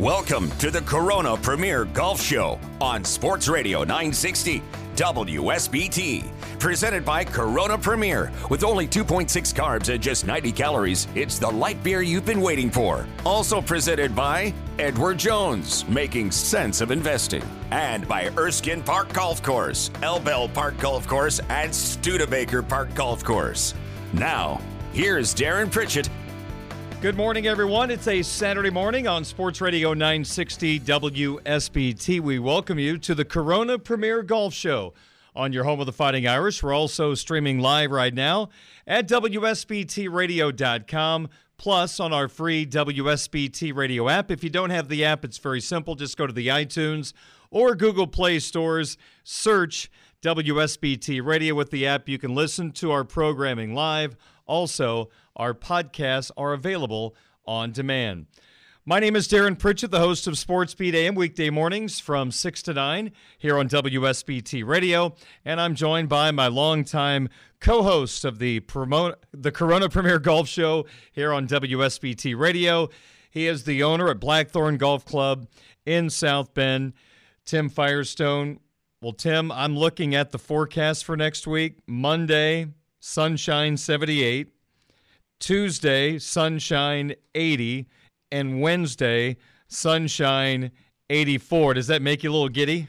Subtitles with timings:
[0.00, 4.62] Welcome to the Corona Premier Golf Show on Sports Radio 960
[4.96, 6.24] WSBT.
[6.58, 8.32] Presented by Corona Premier.
[8.48, 12.70] With only 2.6 carbs and just 90 calories, it's the light beer you've been waiting
[12.70, 13.06] for.
[13.26, 17.44] Also presented by Edward Jones, making sense of investing.
[17.70, 23.74] And by Erskine Park Golf Course, Elbel Park Golf Course, and Studebaker Park Golf Course.
[24.14, 24.62] Now,
[24.94, 26.08] here's Darren Pritchett
[27.00, 27.90] Good morning, everyone.
[27.90, 32.20] It's a Saturday morning on Sports Radio 960 WSBT.
[32.20, 34.92] We welcome you to the Corona Premier Golf Show
[35.34, 36.62] on your home of the Fighting Irish.
[36.62, 38.50] We're also streaming live right now
[38.86, 44.30] at WSBTRadio.com, plus on our free WSBT radio app.
[44.30, 45.94] If you don't have the app, it's very simple.
[45.94, 47.14] Just go to the iTunes
[47.50, 52.10] or Google Play stores, search WSBT Radio with the app.
[52.10, 54.18] You can listen to our programming live.
[54.44, 57.14] Also, our podcasts are available
[57.46, 58.26] on demand.
[58.86, 62.62] My name is Darren Pritchett, the host of Sports Beat AM weekday mornings from 6
[62.62, 65.14] to 9 here on WSBT Radio,
[65.44, 67.28] and I'm joined by my longtime
[67.60, 72.88] co-host of the promote the Corona Premier Golf Show here on WSBT Radio.
[73.30, 75.46] He is the owner at Blackthorn Golf Club
[75.84, 76.94] in South Bend,
[77.44, 78.60] Tim Firestone.
[79.02, 81.78] Well, Tim, I'm looking at the forecast for next week.
[81.86, 84.48] Monday, sunshine 78.
[85.40, 87.88] Tuesday, sunshine 80,
[88.30, 89.38] and Wednesday,
[89.68, 90.70] sunshine
[91.08, 91.74] 84.
[91.74, 92.88] Does that make you a little giddy?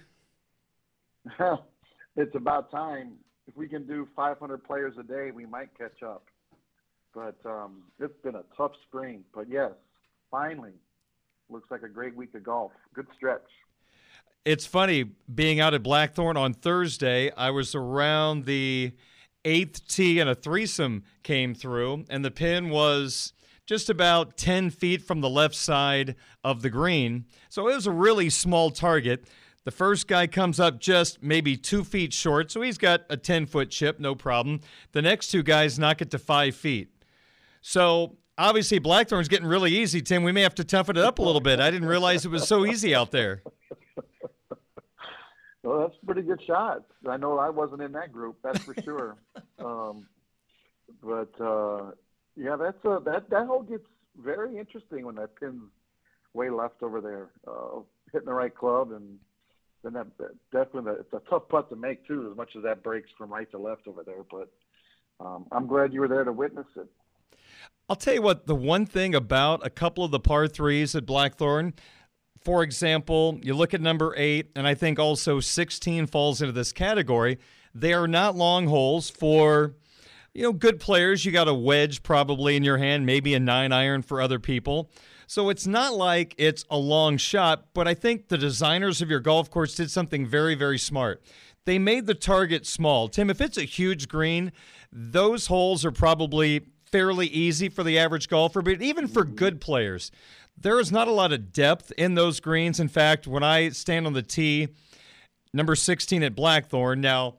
[2.16, 3.13] it's about time.
[3.47, 6.25] If we can do 500 players a day, we might catch up.
[7.13, 9.23] But um, it's been a tough spring.
[9.34, 9.72] But yes,
[10.29, 10.73] finally,
[11.50, 12.72] looks like a great week of golf.
[12.94, 13.41] Good stretch.
[14.44, 17.31] It's funny being out at Blackthorn on Thursday.
[17.31, 18.94] I was around the
[19.46, 23.34] eighth tee and a threesome came through, and the pin was
[23.66, 27.25] just about 10 feet from the left side of the green.
[27.50, 29.28] So it was a really small target.
[29.63, 33.46] The first guy comes up just maybe two feet short, so he's got a 10
[33.46, 34.62] foot chip, no problem.
[34.91, 36.90] The next two guys knock it to five feet.
[37.62, 40.23] So obviously, Blackthorn's getting really easy, Tim.
[40.23, 41.59] We may have to toughen it up a little bit.
[41.59, 43.44] I didn't realize it was so easy out there.
[45.63, 46.83] Well, that's a pretty good shot.
[47.07, 49.17] I know I wasn't in that group, that's for sure.
[49.59, 50.07] um,
[51.03, 51.91] but uh,
[52.35, 53.85] yeah, that's a, that that hole gets
[54.22, 55.69] very interesting when that pin's
[56.33, 57.79] way left over there, uh,
[58.11, 59.19] hitting the right club, and
[59.83, 62.83] then that, that definitely it's a tough putt to make too, as much as that
[62.83, 64.23] breaks from right to left over there.
[64.29, 64.49] But
[65.23, 66.88] um, I'm glad you were there to witness it.
[67.89, 71.05] I'll tell you what, the one thing about a couple of the par threes at
[71.05, 71.73] Blackthorn,
[72.44, 76.72] for example, you look at number eight, and I think also 16 falls into this
[76.72, 77.38] category.
[77.74, 79.75] They are not long holes for,
[80.34, 81.24] you know, good players.
[81.24, 84.90] You got a wedge probably in your hand, maybe a nine iron for other people.
[85.28, 89.22] So it's not like it's a long shot, but I think the designers of your
[89.22, 91.22] golf course did something very, very smart.
[91.66, 93.08] They made the target small.
[93.08, 94.52] Tim, if it's a huge green,
[94.91, 100.12] those holes are probably fairly easy for the average golfer, but even for good players,
[100.61, 102.79] there is not a lot of depth in those greens.
[102.79, 104.69] In fact, when I stand on the tee,
[105.53, 107.35] number 16 at Blackthorn, now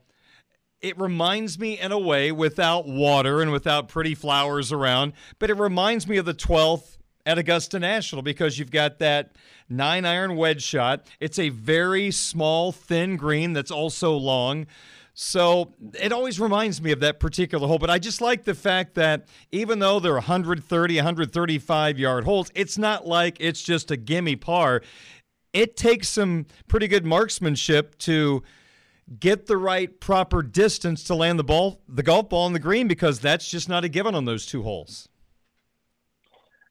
[0.80, 5.56] it reminds me in a way without water and without pretty flowers around, but it
[5.56, 9.36] reminds me of the 12th at Augusta National because you've got that
[9.68, 11.06] nine iron wedge shot.
[11.20, 14.66] It's a very small, thin green that's also long.
[15.14, 17.78] So it always reminds me of that particular hole.
[17.78, 22.78] But I just like the fact that even though they're 130, 135 yard holes, it's
[22.78, 24.82] not like it's just a gimme par.
[25.52, 28.42] It takes some pretty good marksmanship to
[29.20, 32.88] get the right proper distance to land the ball, the golf ball on the green,
[32.88, 35.08] because that's just not a given on those two holes.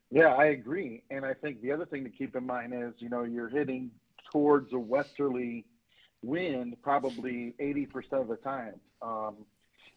[0.10, 1.04] Yeah, I agree.
[1.12, 3.92] And I think the other thing to keep in mind is, you know, you're hitting
[4.32, 5.66] towards a westerly
[6.24, 8.76] wind probably 80% of the time.
[9.02, 9.36] Um,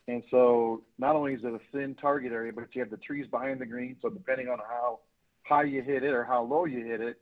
[0.06, 3.26] and so not only is it a thin target area, but you have the trees
[3.30, 3.96] behind the green.
[4.02, 5.00] So depending on how
[5.42, 7.20] high you hit it or how low you hit it,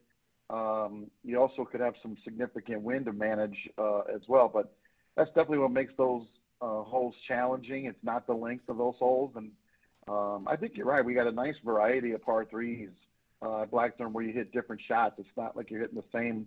[0.50, 4.50] um, you also could have some significant wind to manage uh, as well.
[4.52, 4.74] But
[5.16, 6.24] that's definitely what makes those
[6.60, 7.86] uh, holes challenging.
[7.86, 9.32] It's not the length of those holes.
[9.36, 9.50] And
[10.08, 11.04] um, I think you're right.
[11.04, 12.90] We got a nice variety of par threes
[13.42, 15.16] uh, Blackthorn where you hit different shots.
[15.18, 16.46] It's not like you're hitting the same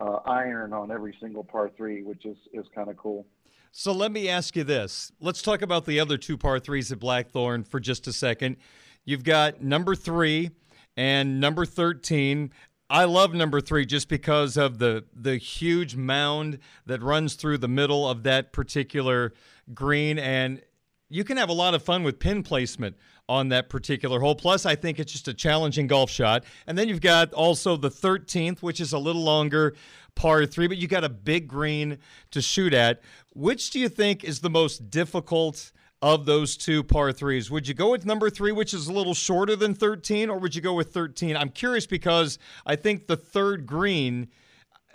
[0.00, 3.26] uh, iron on every single par three, which is is kind of cool.
[3.72, 5.12] So let me ask you this.
[5.20, 8.56] Let's talk about the other two par threes at Blackthorn for just a second.
[9.04, 10.50] You've got number three
[10.96, 12.50] and number 13.
[12.88, 17.68] I love number three just because of the the huge mound that runs through the
[17.68, 19.32] middle of that particular
[19.74, 20.62] green, and
[21.08, 22.96] you can have a lot of fun with pin placement
[23.28, 24.34] on that particular hole.
[24.34, 26.44] Plus, I think it's just a challenging golf shot.
[26.66, 29.74] And then you've got also the 13th, which is a little longer
[30.14, 31.98] par three, but you got a big green
[32.30, 33.02] to shoot at.
[33.34, 35.72] Which do you think is the most difficult?
[36.02, 37.50] of those two par threes.
[37.50, 40.54] Would you go with number three, which is a little shorter than 13, or would
[40.54, 41.34] you go with 13?
[41.34, 44.28] I'm curious because I think the third green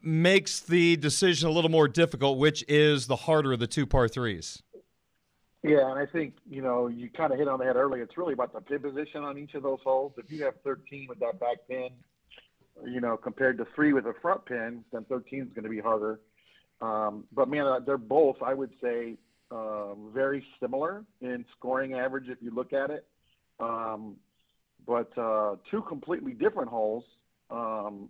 [0.04, 4.08] makes the decision a little more difficult, which is the harder of the two par
[4.08, 4.62] threes.
[5.64, 8.02] Yeah, and I think, you know, you kind of hit on the head earlier.
[8.02, 10.14] It's really about the pin position on each of those holes.
[10.18, 11.90] If you have 13 with that back pin,
[12.86, 15.80] you know, compared to three with a front pin, then 13 is going to be
[15.80, 16.20] harder.
[16.82, 19.18] Um, but man, they're both, I would say,
[19.52, 23.06] um, very similar in scoring average if you look at it.
[23.60, 24.16] Um,
[24.88, 27.04] but uh, two completely different holes.
[27.52, 28.10] Um,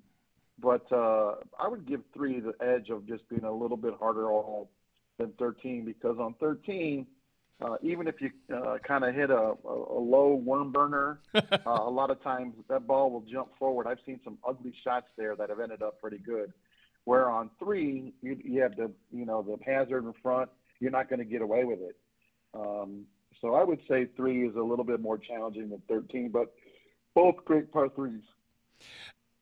[0.62, 4.28] but uh, I would give three the edge of just being a little bit harder
[4.28, 4.70] hole
[5.18, 7.06] than 13 because on 13,
[7.62, 11.42] uh, even if you uh, kind of hit a, a, a, low worm burner, uh,
[11.66, 13.88] a lot of times that ball will jump forward.
[13.88, 16.52] I've seen some ugly shots there that have ended up pretty good.
[17.04, 20.50] Where on three, you, you have the you know the hazard in front,
[20.80, 21.96] you're not going to get away with it.
[22.54, 23.06] Um,
[23.42, 26.54] so I would say three is a little bit more challenging than 13, but
[27.16, 28.22] both great par threes.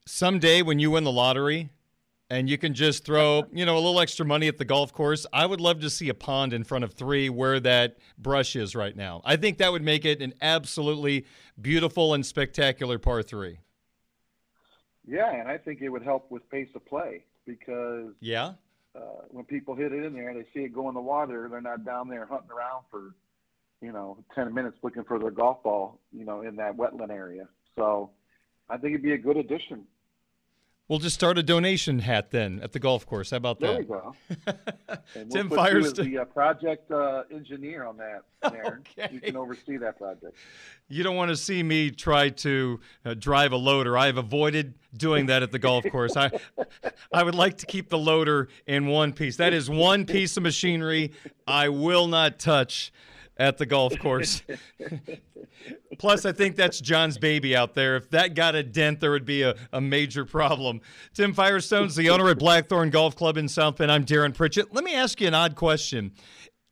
[0.06, 1.70] Someday when you win the lottery
[2.30, 5.26] and you can just throw, you know, a little extra money at the golf course,
[5.34, 8.76] I would love to see a pond in front of three where that brush is
[8.76, 9.22] right now.
[9.26, 11.26] I think that would make it an absolutely
[11.60, 13.60] beautiful and spectacular par three.
[15.08, 18.54] Yeah, and I think it would help with pace of play because yeah,
[18.96, 21.48] uh, when people hit it in there, they see it go in the water.
[21.50, 23.16] They're not down there hunting around for,
[23.82, 27.48] you know, ten minutes looking for their golf ball, you know, in that wetland area.
[27.76, 28.12] So,
[28.70, 29.86] I think it'd be a good addition.
[30.90, 33.30] We'll just start a donation hat then at the golf course.
[33.30, 33.88] How about that?
[33.88, 34.02] there
[34.48, 34.48] that?
[34.48, 34.54] you
[34.88, 34.98] go.
[35.14, 38.24] And Tim we'll Firestone, the uh, project uh, engineer on that,
[38.56, 38.84] Aaron.
[38.98, 39.14] Okay.
[39.14, 40.36] You can oversee that project.
[40.88, 44.00] You don't want to see me try to uh, drive a loader.
[44.00, 46.18] I've avoided doing that at the golf course.
[46.18, 46.32] I,
[47.14, 49.36] I would like to keep the loader in one piece.
[49.38, 51.12] That is one piece of machinery
[51.46, 52.92] I will not touch
[53.40, 54.44] at the golf course.
[55.98, 57.96] Plus, I think that's John's baby out there.
[57.96, 60.82] If that got a dent, there would be a, a major problem.
[61.14, 63.92] Tim Firestone's the owner at Blackthorn Golf Club in South Bend.
[63.92, 64.74] I'm Darren Pritchett.
[64.74, 66.12] Let me ask you an odd question.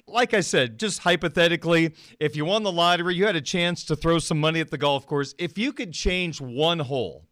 [0.07, 3.95] Like I said, just hypothetically, if you won the lottery, you had a chance to
[3.95, 5.33] throw some money at the golf course.
[5.37, 7.25] If you could change one hole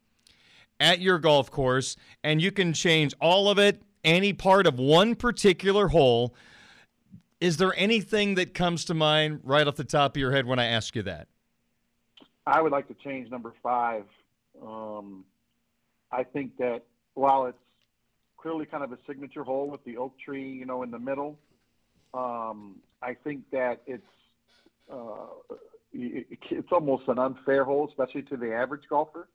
[0.79, 5.15] at your golf course and you can change all of it, any part of one
[5.15, 6.35] particular hole,
[7.45, 10.57] is there anything that comes to mind right off the top of your head when
[10.57, 11.27] I ask you that?
[12.47, 14.05] I would like to change number five.
[14.65, 15.25] Um,
[16.11, 16.81] I think that
[17.13, 17.57] while it's
[18.37, 21.37] clearly kind of a signature hole with the oak tree, you know, in the middle,
[22.15, 24.03] um, I think that it's
[24.91, 25.27] uh,
[25.93, 29.27] it's almost an unfair hole, especially to the average golfer.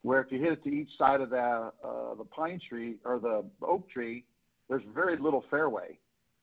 [0.00, 3.18] Where if you hit it to each side of the uh, the pine tree or
[3.18, 4.24] the oak tree,
[4.70, 5.98] there's very little fairway.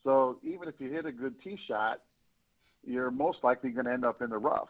[0.08, 2.00] So even if you hit a good tee shot,
[2.86, 4.70] you're most likely going to end up in the rough.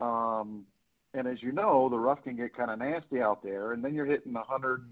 [0.00, 0.66] Um,
[1.14, 3.92] and as you know, the rough can get kind of nasty out there, and then
[3.92, 4.84] you're hitting a hundred,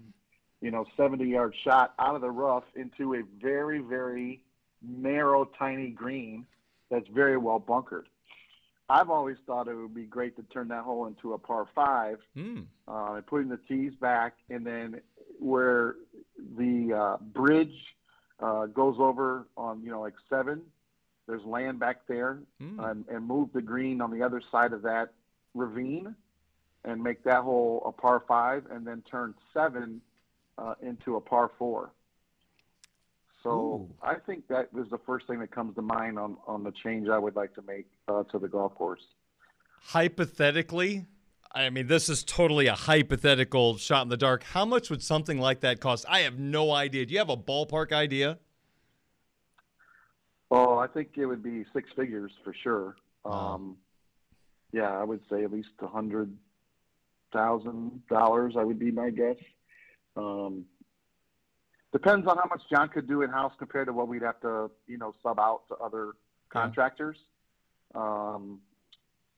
[0.59, 4.43] you know, 70 yard shot out of the rough into a very, very
[4.85, 6.45] narrow, tiny green
[6.89, 8.09] that's very well bunkered.
[8.89, 12.17] I've always thought it would be great to turn that hole into a par five,
[12.35, 12.65] Mm.
[12.89, 14.99] uh, and putting the tees back, and then
[15.39, 15.95] where
[16.57, 17.95] the uh, bridge
[18.41, 20.61] uh, goes over on, you know, like seven,
[21.27, 22.91] there's land back there, Mm.
[22.91, 25.13] and, and move the green on the other side of that
[25.53, 26.15] ravine,
[26.83, 30.01] and make that hole a par five, and then turn seven
[30.57, 31.91] uh, into a par four.
[33.43, 33.95] So Ooh.
[34.03, 37.09] I think that is the first thing that comes to mind on, on the change
[37.09, 39.01] I would like to make uh, to the golf course.
[39.83, 41.05] Hypothetically,
[41.53, 44.43] I mean, this is totally a hypothetical shot in the dark.
[44.43, 46.05] How much would something like that cost?
[46.07, 47.05] I have no idea.
[47.05, 48.39] Do you have a ballpark idea?
[50.49, 52.95] Oh, I think it would be six figures for sure.
[53.25, 53.55] Wow.
[53.55, 53.77] Um,
[54.71, 56.35] yeah, I would say at least a hundred
[57.33, 58.55] thousand dollars.
[58.57, 59.37] I would be my guess.
[60.15, 60.65] Um,
[61.91, 64.71] depends on how much John could do in house compared to what we'd have to,
[64.87, 66.13] you know, sub out to other
[66.49, 67.17] contractors.
[67.93, 68.59] Um,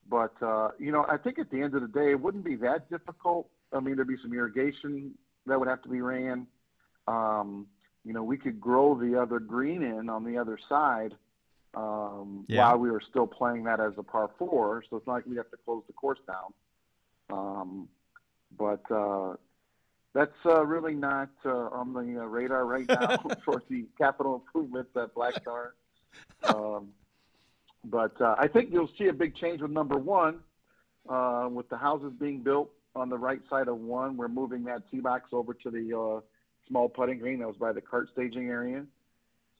[0.09, 2.55] but uh, you know, I think at the end of the day, it wouldn't be
[2.57, 5.11] that difficult I mean, there'd be some irrigation
[5.45, 6.47] that would have to be ran.
[7.07, 7.67] Um,
[8.05, 11.15] you know, we could grow the other green in on the other side
[11.73, 12.67] um, yeah.
[12.67, 14.83] while we were still playing that as a par four.
[14.89, 16.53] So it's not like we have to close the course down.
[17.29, 17.87] Um,
[18.57, 19.35] but uh,
[20.13, 24.91] that's uh, really not uh, on the uh, radar right now for the capital improvements
[24.95, 25.71] at Blackthorn.
[26.43, 26.89] Um,
[27.83, 30.39] but uh, I think you'll see a big change with number one,
[31.09, 34.15] uh, with the houses being built on the right side of one.
[34.15, 36.21] We're moving that tee box over to the uh,
[36.67, 38.85] small putting green that was by the cart staging area.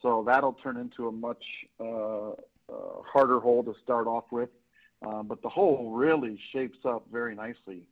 [0.01, 1.43] So that'll turn into a much
[1.79, 2.33] uh, uh,
[3.05, 4.49] harder hole to start off with.
[5.05, 7.87] Uh, but the hole really shapes up very nicely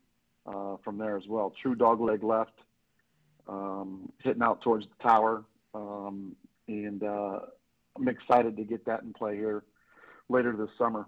[0.83, 1.53] from there as well.
[1.61, 2.57] True dogleg left,
[3.47, 5.43] um, hitting out towards the tower.
[5.73, 6.35] Um,
[6.67, 9.63] and I'm excited to get that in play here
[10.31, 11.05] later this summer.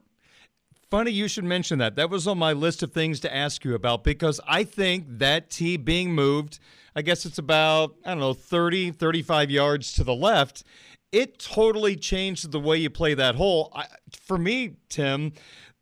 [0.89, 1.95] Funny you should mention that.
[1.95, 5.49] That was on my list of things to ask you about because I think that
[5.49, 6.59] tee being moved,
[6.95, 10.63] I guess it's about, I don't know, 30, 35 yards to the left.
[11.11, 13.71] It totally changed the way you play that hole.
[13.75, 15.33] I, for me, Tim,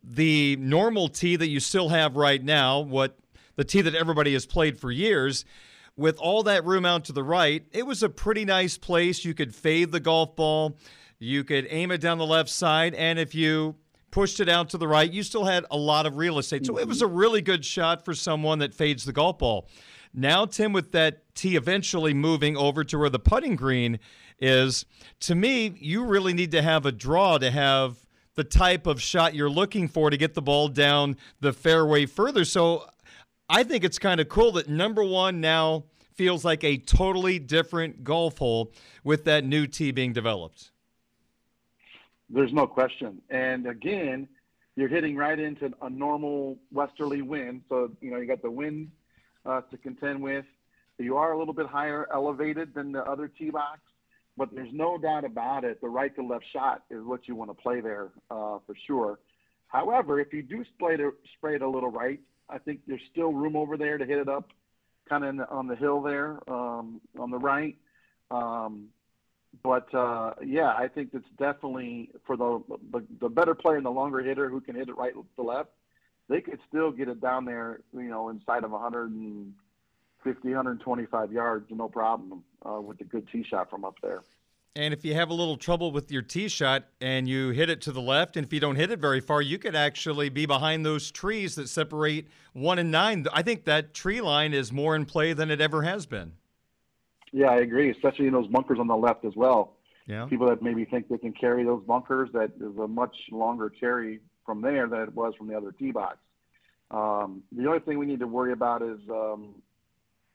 [0.03, 3.17] the normal tee that you still have right now, what
[3.55, 5.45] the tee that everybody has played for years,
[5.97, 9.25] with all that room out to the right, it was a pretty nice place.
[9.25, 10.77] You could fade the golf ball,
[11.21, 13.75] you could aim it down the left side, and if you
[14.09, 16.65] pushed it out to the right, you still had a lot of real estate.
[16.65, 17.15] So it was a mm-hmm.
[17.15, 19.69] really good shot for someone that fades the golf ball.
[20.13, 23.99] Now, Tim, with that tee eventually moving over to where the putting green
[24.39, 24.85] is,
[25.21, 27.97] to me, you really need to have a draw to have
[28.35, 32.43] the type of shot you're looking for to get the ball down the fairway further.
[32.43, 32.85] So
[33.47, 35.85] I think it's kind of cool that number one now
[36.15, 38.73] feels like a totally different golf hole
[39.03, 40.70] with that new tee being developed.
[42.33, 43.21] There's no question.
[43.29, 44.27] And again,
[44.75, 47.63] you're hitting right into a normal westerly wind.
[47.67, 48.91] So, you know, you got the wind
[49.45, 50.45] uh, to contend with.
[50.97, 53.79] You are a little bit higher elevated than the other tee box,
[54.37, 55.81] but there's no doubt about it.
[55.81, 59.19] The right to left shot is what you want to play there uh, for sure.
[59.67, 62.19] However, if you do spray it, spray it a little right,
[62.49, 64.49] I think there's still room over there to hit it up
[65.09, 67.75] kind of on the hill there um, on the right.
[68.29, 68.89] Um,
[69.63, 73.91] but uh, yeah, I think it's definitely for the, the, the better player and the
[73.91, 75.69] longer hitter who can hit it right to left.
[76.29, 81.89] They could still get it down there, you know, inside of 150, 125 yards, no
[81.89, 84.21] problem uh, with a good tee shot from up there.
[84.73, 87.81] And if you have a little trouble with your tee shot and you hit it
[87.81, 90.45] to the left, and if you don't hit it very far, you could actually be
[90.45, 93.25] behind those trees that separate one and nine.
[93.33, 96.33] I think that tree line is more in play than it ever has been.
[97.33, 99.73] Yeah, I agree, especially in those bunkers on the left as well.
[100.07, 100.25] Yeah.
[100.25, 104.19] People that maybe think they can carry those bunkers, that is a much longer carry
[104.45, 106.17] from there than it was from the other tee box.
[106.89, 109.55] Um, the only thing we need to worry about is um,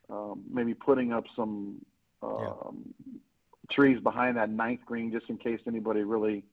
[0.09, 1.85] um, maybe putting up some
[2.23, 2.49] yeah.
[2.65, 2.95] Um,
[3.71, 6.45] trees behind that ninth green just in case anybody really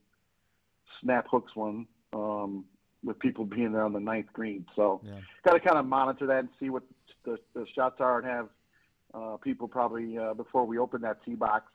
[1.01, 2.65] snap hooks one um,
[3.03, 4.65] with people being there on the ninth green.
[4.75, 5.19] So yeah.
[5.43, 6.83] got to kind of monitor that and see what
[7.25, 8.49] the, the shots are and have
[9.13, 11.71] uh, people probably uh, before we open that tee box,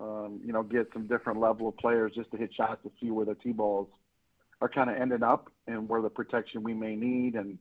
[0.00, 3.10] um, you know, get some different level of players just to hit shots to see
[3.10, 3.88] where the tee balls
[4.60, 7.58] are kind of ending up and where the protection we may need and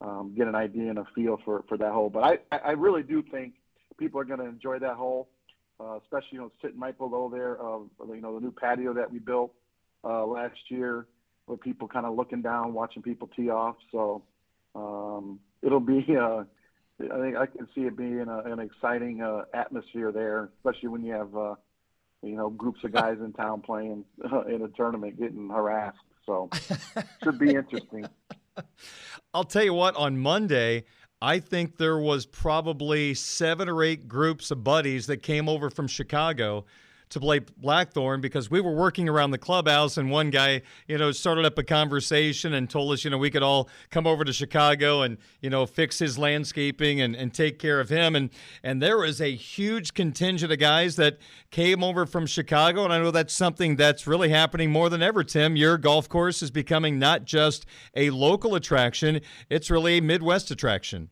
[0.00, 2.10] um, get an idea and a feel for, for that hole.
[2.10, 3.54] But I, I really do think
[3.98, 5.28] people are going to enjoy that hole,
[5.80, 9.10] uh, especially, you know, sitting right below there of, you know, the new patio that
[9.10, 9.52] we built
[10.04, 11.06] uh, last year
[11.46, 13.76] with people kind of looking down, watching people tee off.
[13.90, 14.22] So
[14.74, 16.44] um, it'll be, uh,
[17.00, 21.04] I think I can see it being a, an exciting uh, atmosphere there, especially when
[21.04, 21.54] you have uh,
[22.22, 25.98] you know groups of guys in town playing uh, in a tournament getting harassed.
[26.26, 26.50] So
[27.22, 28.06] should be interesting.
[29.32, 29.96] I'll tell you what.
[29.96, 30.84] On Monday,
[31.22, 35.86] I think there was probably seven or eight groups of buddies that came over from
[35.86, 36.64] Chicago
[37.10, 41.12] to play Blackthorn because we were working around the clubhouse and one guy, you know,
[41.12, 44.32] started up a conversation and told us, you know, we could all come over to
[44.32, 48.14] Chicago and, you know, fix his landscaping and, and take care of him.
[48.14, 48.30] And
[48.62, 51.18] and there was a huge contingent of guys that
[51.50, 52.84] came over from Chicago.
[52.84, 55.56] And I know that's something that's really happening more than ever, Tim.
[55.56, 61.10] Your golf course is becoming not just a local attraction, it's really a Midwest attraction.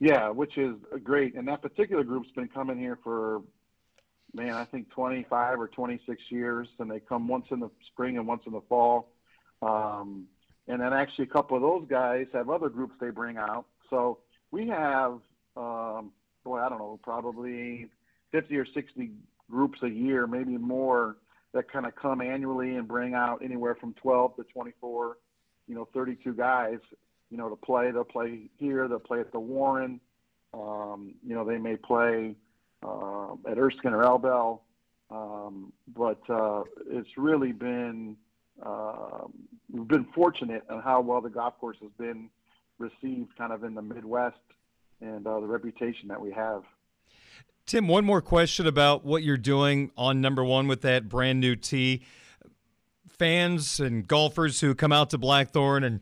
[0.00, 1.34] Yeah, which is great.
[1.34, 3.42] And that particular group's been coming here for
[4.34, 8.26] man, I think 25 or 26 years, and they come once in the spring and
[8.26, 9.08] once in the fall.
[9.62, 10.26] Um,
[10.66, 13.66] and then actually, a couple of those guys have other groups they bring out.
[13.90, 14.18] So
[14.50, 15.20] we have,
[15.56, 16.12] um,
[16.44, 17.88] boy, I don't know, probably
[18.32, 19.10] 50 or 60
[19.50, 21.16] groups a year, maybe more,
[21.54, 25.16] that kind of come annually and bring out anywhere from 12 to 24,
[25.66, 26.78] you know, 32 guys.
[27.30, 27.90] you know, to play.
[27.90, 28.88] They'll play here.
[28.88, 30.00] They'll play at the Warren.
[30.54, 32.36] Um, you know, they may play
[32.82, 34.60] uh, at Erskine or Elbel.
[35.10, 38.16] Um, but uh, it's really been
[38.64, 39.24] uh,
[39.70, 42.28] we've been fortunate on how well the golf course has been
[42.78, 44.36] received, kind of in the Midwest,
[45.00, 46.62] and uh, the reputation that we have.
[47.66, 51.54] Tim, one more question about what you're doing on number one with that brand new
[51.54, 52.02] tee.
[53.08, 56.00] Fans and golfers who come out to Blackthorn and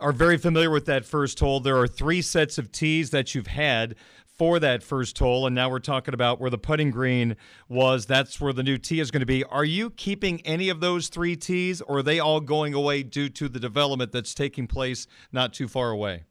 [0.00, 1.60] are very familiar with that first hole.
[1.60, 3.96] There are three sets of tees that you've had
[4.38, 7.36] for that first hole, and now we're talking about where the putting green
[7.68, 8.06] was.
[8.06, 9.42] That's where the new tee is going to be.
[9.42, 13.28] Are you keeping any of those three tees, or are they all going away due
[13.30, 16.24] to the development that's taking place not too far away?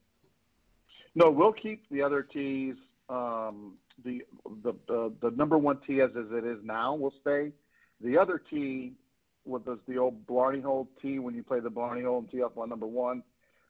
[1.15, 2.75] No, we'll keep the other tees.
[3.09, 3.73] Um,
[4.05, 4.21] the,
[4.63, 7.51] the the number one tee as, as it is now will stay.
[8.01, 8.93] The other tee,
[9.43, 12.43] what was the old Blarney hole tee when you play the Blarney hole and tee
[12.43, 13.23] up on number one,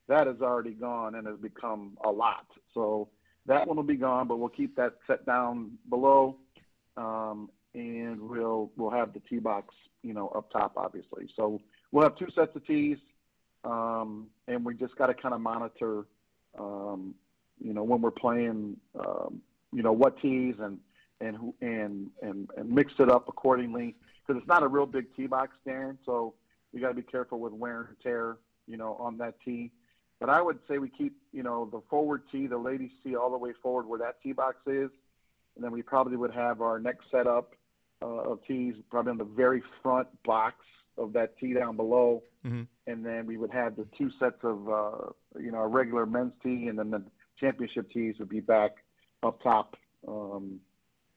[0.07, 2.45] that is already gone and has become a lot.
[2.73, 3.09] So
[3.47, 6.35] that one will be gone, but we'll keep that set down below,
[6.97, 9.73] um, and we'll we'll have the tee box,
[10.03, 11.27] you know, up top, obviously.
[11.35, 11.61] So
[11.91, 12.97] we'll have two sets of tees,
[13.63, 16.05] um, and we just got to kind of monitor,
[16.59, 17.15] um,
[17.59, 19.41] you know, when we're playing, um,
[19.73, 20.79] you know, what tees and
[21.21, 25.27] and and and and mix it up accordingly because it's not a real big tee
[25.27, 25.97] box, Darren.
[26.05, 26.33] So
[26.73, 28.37] you got to be careful with wear and tear,
[28.67, 29.71] you know, on that tee.
[30.19, 33.29] But I would say we keep, you know, the forward tee, the ladies tee, all
[33.29, 34.89] the way forward where that tee box is,
[35.55, 37.53] and then we probably would have our next setup
[38.01, 40.55] uh, of tees probably on the very front box
[40.97, 42.63] of that tee down below, mm-hmm.
[42.87, 44.91] and then we would have the two sets of, uh,
[45.39, 47.03] you know, a regular men's tee, and then the
[47.39, 48.77] championship tees would be back
[49.21, 49.75] up top
[50.07, 50.59] um,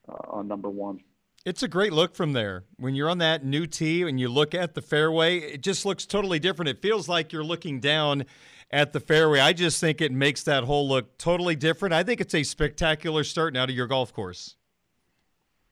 [0.09, 1.01] uh, on number one.
[1.47, 2.65] It's a great look from there.
[2.77, 6.05] When you're on that new tee and you look at the fairway, it just looks
[6.05, 6.69] totally different.
[6.69, 8.27] It feels like you're looking down
[8.71, 9.41] at the fairway.
[9.41, 11.95] I just think it makes that hole look totally different.
[11.95, 14.57] I think it's a spectacular start now to your golf course.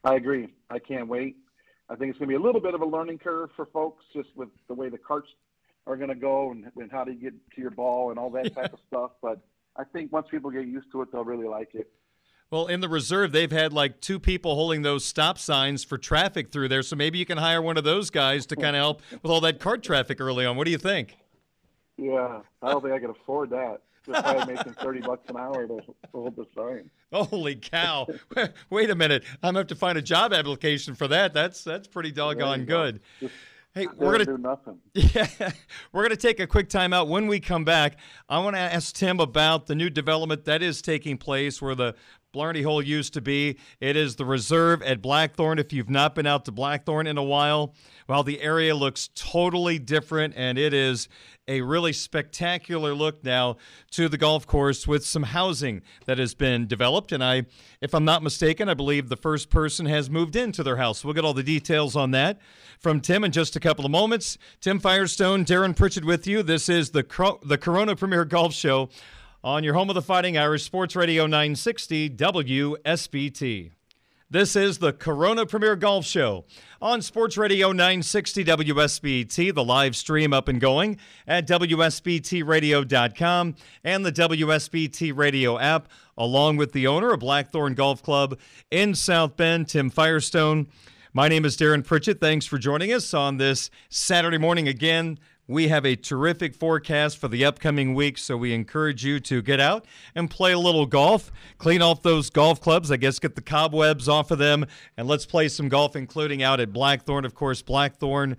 [0.03, 0.47] I agree.
[0.71, 1.37] I can't wait.
[1.87, 4.03] I think it's going to be a little bit of a learning curve for folks
[4.11, 5.29] just with the way the carts
[5.85, 8.55] are going to go and, and how to get to your ball and all that
[8.55, 9.11] type of stuff.
[9.21, 9.39] But
[9.75, 11.91] I think once people get used to it, they'll really like it.
[12.51, 16.51] Well, in the reserve, they've had like two people holding those stop signs for traffic
[16.51, 16.81] through there.
[16.81, 19.41] So maybe you can hire one of those guys to kind of help with all
[19.41, 20.57] that cart traffic early on.
[20.57, 21.15] What do you think?
[21.97, 23.81] Yeah, I don't think I could afford that.
[24.05, 25.79] Just probably making thirty bucks an hour to
[26.11, 26.89] hold the sign.
[27.11, 28.07] Holy cow!
[28.69, 31.33] Wait a minute, I'm gonna have to find a job application for that.
[31.33, 33.01] That's that's pretty doggone good.
[33.19, 33.33] Just
[33.73, 34.79] hey, we're gonna do nothing.
[34.93, 35.51] Yeah,
[35.91, 37.07] we're gonna take a quick timeout.
[37.09, 37.97] When we come back,
[38.29, 41.95] I want to ask Tim about the new development that is taking place where the
[42.31, 43.57] Blarney Hole used to be.
[43.79, 45.57] It is the reserve at Blackthorn.
[45.57, 47.73] If you've not been out to Blackthorn in a while,
[48.07, 51.09] well, the area looks totally different, and it is
[51.47, 53.57] a really spectacular look now
[53.89, 57.11] to the golf course with some housing that has been developed.
[57.11, 57.45] And I,
[57.81, 61.03] if I'm not mistaken, I believe the first person has moved into their house.
[61.03, 62.39] We'll get all the details on that
[62.79, 64.37] from Tim in just a couple of moments.
[64.61, 66.43] Tim Firestone, Darren Pritchett with you.
[66.43, 67.03] This is the
[67.43, 68.89] the Corona Premier Golf Show
[69.43, 73.71] on your home of the Fighting Irish Sports Radio 960 WSBT.
[74.29, 76.45] This is the Corona Premier Golf Show
[76.81, 84.11] on Sports Radio 960 WSBT, the live stream up and going at WSBTRadio.com and the
[84.11, 88.37] WSBT Radio app, along with the owner of Blackthorn Golf Club
[88.69, 90.67] in South Bend, Tim Firestone.
[91.11, 92.19] My name is Darren Pritchett.
[92.19, 95.17] Thanks for joining us on this Saturday morning again.
[95.49, 99.59] We have a terrific forecast for the upcoming week, so we encourage you to get
[99.59, 99.83] out
[100.13, 101.31] and play a little golf.
[101.57, 105.25] Clean off those golf clubs, I guess, get the cobwebs off of them, and let's
[105.25, 107.25] play some golf, including out at Blackthorn.
[107.25, 108.37] Of course, Blackthorn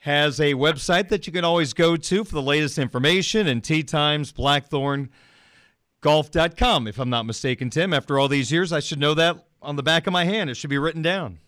[0.00, 3.82] has a website that you can always go to for the latest information and tee
[3.82, 7.94] times, blackthorngolf.com, if I'm not mistaken, Tim.
[7.94, 10.50] After all these years, I should know that on the back of my hand.
[10.50, 11.38] It should be written down.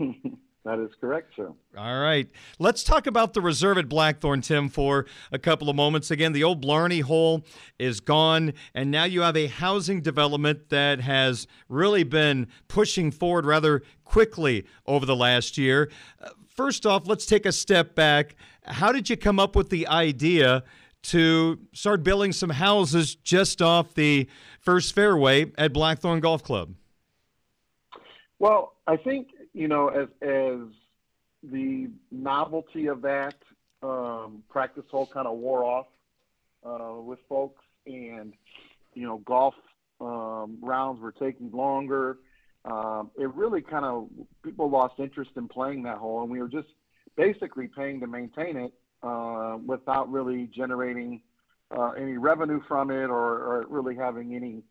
[0.64, 1.52] That is correct, sir.
[1.76, 2.28] All right.
[2.58, 6.10] Let's talk about the reserve at Blackthorn, Tim, for a couple of moments.
[6.10, 7.46] Again, the old Blarney hole
[7.78, 13.46] is gone, and now you have a housing development that has really been pushing forward
[13.46, 15.90] rather quickly over the last year.
[16.20, 18.36] Uh, first off, let's take a step back.
[18.64, 20.62] How did you come up with the idea
[21.04, 24.28] to start building some houses just off the
[24.60, 26.74] first fairway at Blackthorn Golf Club?
[28.38, 30.68] Well, I think you know, as as
[31.42, 33.34] the novelty of that
[33.82, 35.86] um, practice hole kind of wore off
[36.64, 38.34] uh, with folks, and
[38.94, 39.54] you know, golf
[40.00, 42.18] um, rounds were taking longer.
[42.64, 44.08] Um, it really kind of
[44.42, 46.68] people lost interest in playing that hole, and we were just
[47.16, 51.22] basically paying to maintain it uh, without really generating
[51.70, 54.62] uh, any revenue from it or, or really having any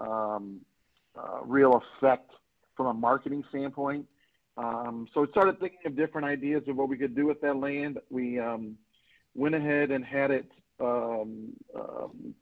[0.00, 0.60] um,
[1.16, 2.30] uh, real effect
[2.76, 4.06] from a marketing standpoint.
[4.58, 7.56] Um, so we started thinking of different ideas of what we could do with that
[7.56, 7.98] land.
[8.10, 8.76] We um,
[9.34, 10.50] went ahead and had it.
[10.80, 12.34] Um, um,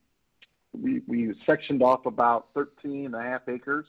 [0.72, 3.84] we, we sectioned off about 13 and a half acres.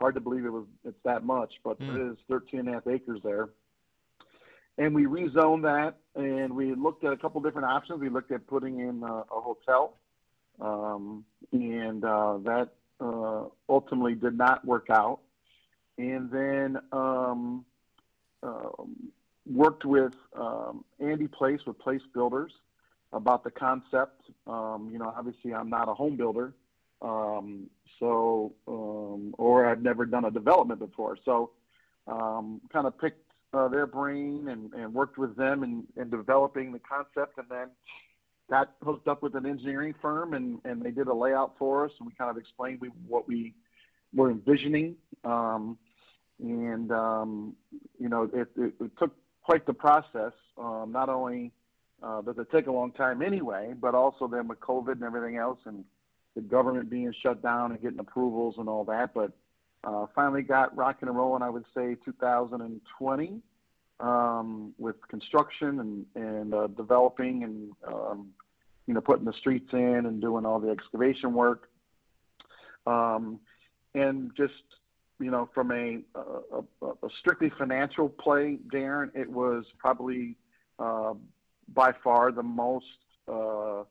[0.00, 1.94] Hard to believe it was it's that much, but mm.
[1.94, 3.50] it is 13 and a half acres there.
[4.76, 8.00] And we rezoned that, and we looked at a couple different options.
[8.00, 9.96] We looked at putting in a, a hotel,
[10.60, 15.20] um, and uh, that uh, ultimately did not work out
[15.98, 17.64] and then um,
[18.42, 19.12] um,
[19.46, 22.52] worked with um, Andy Place with Place Builders
[23.12, 24.22] about the concept.
[24.46, 26.52] Um, you know, obviously, I'm not a home builder,
[27.02, 31.50] um, so um, or I've never done a development before, so
[32.06, 36.80] kind of picked uh, their brain and, and worked with them in, in developing the
[36.80, 37.68] concept, and then
[38.50, 41.92] got hooked up with an engineering firm, and, and they did a layout for us,
[41.98, 43.54] and we kind of explained we, what we
[44.12, 44.96] were envisioning.
[45.24, 45.78] Um,
[46.40, 47.54] and um,
[47.98, 50.32] you know, it, it, it, took quite the process.
[50.58, 51.52] Um, not only
[52.02, 55.36] uh, does it take a long time anyway, but also then with COVID and everything
[55.36, 55.84] else, and
[56.34, 59.14] the government being shut down and getting approvals and all that.
[59.14, 59.32] But
[59.84, 61.42] uh, finally got rocking and rolling.
[61.42, 63.40] I would say 2020
[64.00, 68.28] um, with construction and and uh, developing and um,
[68.86, 71.70] you know putting the streets in and doing all the excavation work.
[72.86, 73.40] Um,
[73.94, 74.52] and just
[75.20, 80.36] you know, from a, a, a, strictly financial play, Darren, it was probably
[80.78, 81.14] uh,
[81.72, 82.86] by far the most
[83.28, 83.84] uh,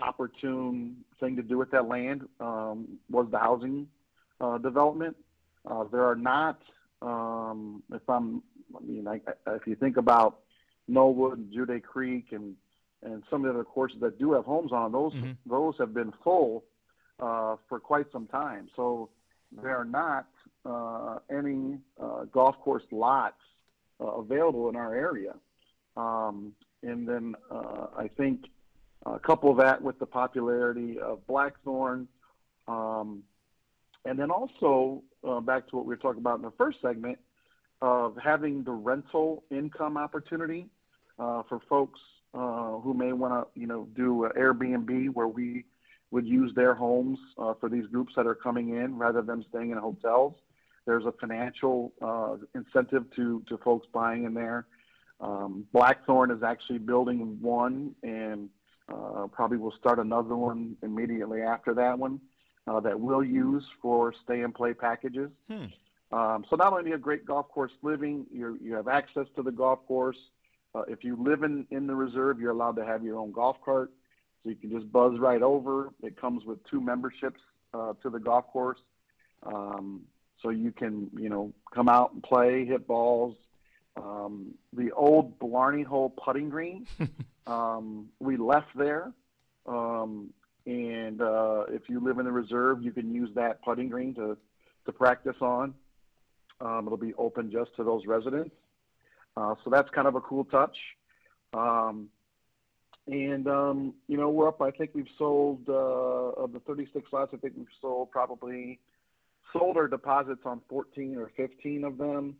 [0.00, 3.88] opportune thing to do with that land um, was the housing
[4.40, 5.16] uh, development.
[5.68, 6.60] Uh, there are not,
[7.02, 8.42] um, if I'm,
[8.74, 10.40] I mean, I, if you think about
[10.88, 12.56] Knollwood and Juday Creek and
[13.02, 15.30] and some of the other courses that do have homes on those, mm-hmm.
[15.46, 16.64] those have been full
[17.18, 18.68] uh, for quite some time.
[18.76, 19.08] So
[19.62, 20.26] there are not
[21.30, 23.40] any uh, golf course lots
[24.00, 25.34] uh, available in our area.
[25.96, 28.46] Um, and then uh, I think
[29.22, 32.06] couple of that with the popularity of Blackthorn.
[32.68, 33.22] Um,
[34.04, 37.18] and then also uh, back to what we were talking about in the first segment
[37.82, 40.66] of having the rental income opportunity
[41.18, 42.00] uh, for folks
[42.32, 45.64] who may want to, you know, do Airbnb where we
[46.10, 49.70] would use their homes uh, for these groups that are coming in rather than staying
[49.70, 50.34] in hotels.
[50.90, 54.66] There's a financial uh, incentive to, to folks buying in there.
[55.20, 58.48] Um, Blackthorn is actually building one and
[58.92, 62.20] uh, probably will start another one immediately after that one
[62.66, 65.30] uh, that we'll use for stay and play packages.
[65.48, 65.66] Hmm.
[66.10, 69.52] Um, so not only a great golf course living, you you have access to the
[69.52, 70.18] golf course.
[70.74, 73.58] Uh, if you live in, in the reserve, you're allowed to have your own golf
[73.64, 73.92] cart.
[74.42, 75.92] So you can just buzz right over.
[76.02, 77.40] It comes with two memberships
[77.72, 78.80] uh, to the golf course.
[79.44, 80.02] Um,
[80.42, 83.36] so you can, you know, come out and play, hit balls.
[83.96, 86.86] Um, the old Blarney Hole putting green,
[87.46, 89.12] um, we left there.
[89.66, 90.30] Um,
[90.66, 94.36] and uh, if you live in the reserve, you can use that putting green to,
[94.86, 95.74] to practice on.
[96.60, 98.54] Um, it'll be open just to those residents.
[99.36, 100.76] Uh, so that's kind of a cool touch.
[101.52, 102.08] Um,
[103.06, 104.60] and um, you know we're up.
[104.62, 107.32] I think we've sold uh, of the 36 lots.
[107.34, 108.78] I think we've sold probably
[109.52, 112.36] sold our deposits on 14 or 15 of them.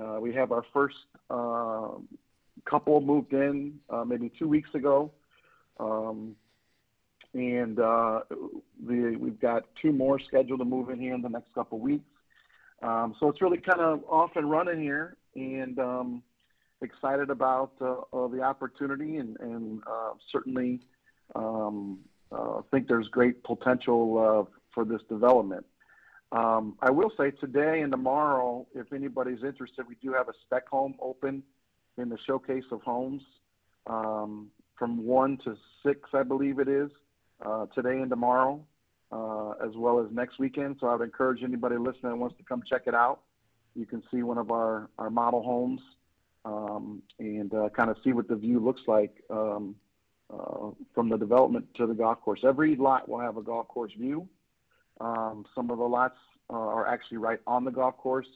[0.00, 0.96] Uh, we have our first
[1.30, 1.88] uh,
[2.64, 5.10] couple moved in uh, maybe two weeks ago,
[5.80, 6.36] um,
[7.34, 8.20] and uh,
[8.86, 12.04] the, we've got two more scheduled to move in here in the next couple weeks.
[12.82, 16.22] Um, so it's really kind of off and running here, and um,
[16.80, 20.80] excited about uh, uh, the opportunity and, and uh, certainly
[21.34, 21.98] um,
[22.70, 25.64] think there's great potential for this development.
[26.30, 30.68] Um, I will say today and tomorrow, if anybody's interested, we do have a spec
[30.68, 31.42] home open
[31.96, 33.22] in the showcase of homes
[33.86, 36.90] um, from 1 to 6, I believe it is,
[37.44, 38.62] uh, today and tomorrow,
[39.12, 40.76] as well as next weekend.
[40.80, 43.20] So I would encourage anybody listening that wants to come check it out.
[43.74, 45.80] You can see one of our, our model homes
[46.44, 49.74] um, and uh, kind of see what the view looks like um,
[50.32, 52.40] uh, from the development to the golf course.
[52.44, 54.28] Every lot will have a golf course view.
[55.00, 56.16] Um, some of the lots
[56.50, 58.26] uh, are actually right on the golf course.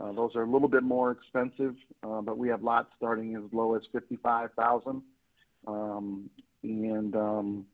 [0.00, 3.42] Uh, those are a little bit more expensive, uh, but we have lots starting as
[3.52, 5.02] low as fifty-five thousand,
[5.66, 6.28] um,
[6.62, 7.66] and um,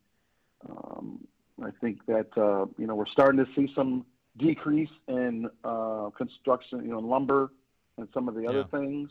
[0.69, 1.27] um,
[1.63, 4.07] I think that uh, you know we're starting to see some
[4.39, 7.53] decrease in uh, construction, you know, lumber
[7.99, 8.79] and some of the other yeah.
[8.79, 9.11] things.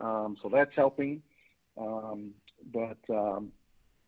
[0.00, 1.22] Um, so that's helping.
[1.78, 2.32] Um,
[2.72, 3.50] but um,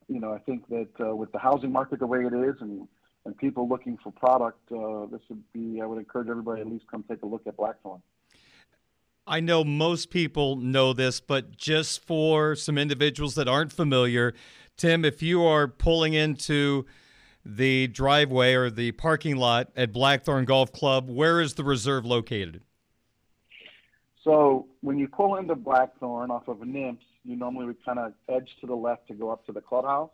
[0.08, 2.86] you know, I think that uh, with the housing market the way it is, and
[3.24, 5.80] and people looking for product, uh, this would be.
[5.80, 8.02] I would encourage everybody at least come take a look at Blackthorn.
[9.26, 14.34] I know most people know this, but just for some individuals that aren't familiar,
[14.76, 16.84] Tim, if you are pulling into
[17.44, 22.60] the driveway or the parking lot at Blackthorn Golf Club, where is the reserve located?
[24.22, 28.48] So when you pull into Blackthorn off of Nimtz, you normally would kind of edge
[28.60, 30.10] to the left to go up to the clubhouse.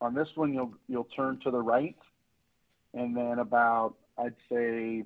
[0.00, 1.96] On this one, you'll you'll turn to the right,
[2.94, 5.04] and then about I'd say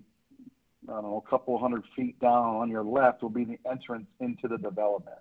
[0.88, 4.06] I don't know a couple hundred feet down on your left will be the entrance
[4.20, 5.18] into the development.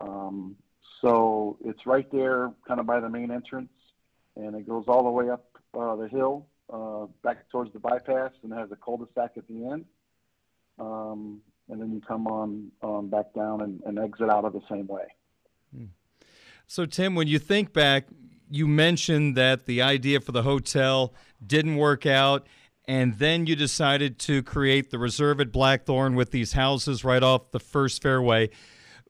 [0.00, 0.56] Um,
[1.00, 3.72] so it's right there, kind of by the main entrance,
[4.34, 5.46] and it goes all the way up
[5.78, 9.84] uh, the hill uh, back towards the bypass, and has a cul-de-sac at the end.
[10.78, 14.60] Um, and then you come on um, back down and, and, exit out of the
[14.70, 15.04] same way.
[16.66, 18.06] So, Tim, when you think back,
[18.50, 22.46] you mentioned that the idea for the hotel didn't work out,
[22.86, 27.50] and then you decided to create the reserve at Blackthorn with these houses right off
[27.50, 28.50] the first fairway.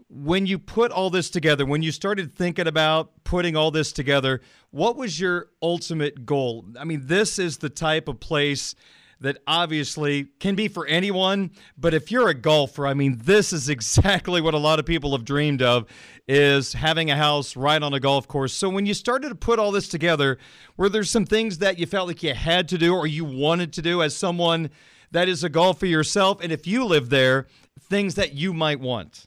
[0.08, 4.40] When you put all this together, when you started thinking about putting all this together,
[4.70, 6.64] what was your ultimate goal?
[6.78, 8.74] I mean, this is the type of place
[9.20, 13.68] that obviously can be for anyone, but if you're a golfer, I mean, this is
[13.68, 15.86] exactly what a lot of people have dreamed of
[16.28, 18.52] is having a house right on a golf course.
[18.52, 20.38] So when you started to put all this together,
[20.76, 23.72] were there some things that you felt like you had to do or you wanted
[23.74, 24.70] to do as someone
[25.12, 27.46] that is a golfer yourself and if you live there,
[27.80, 29.26] things that you might want?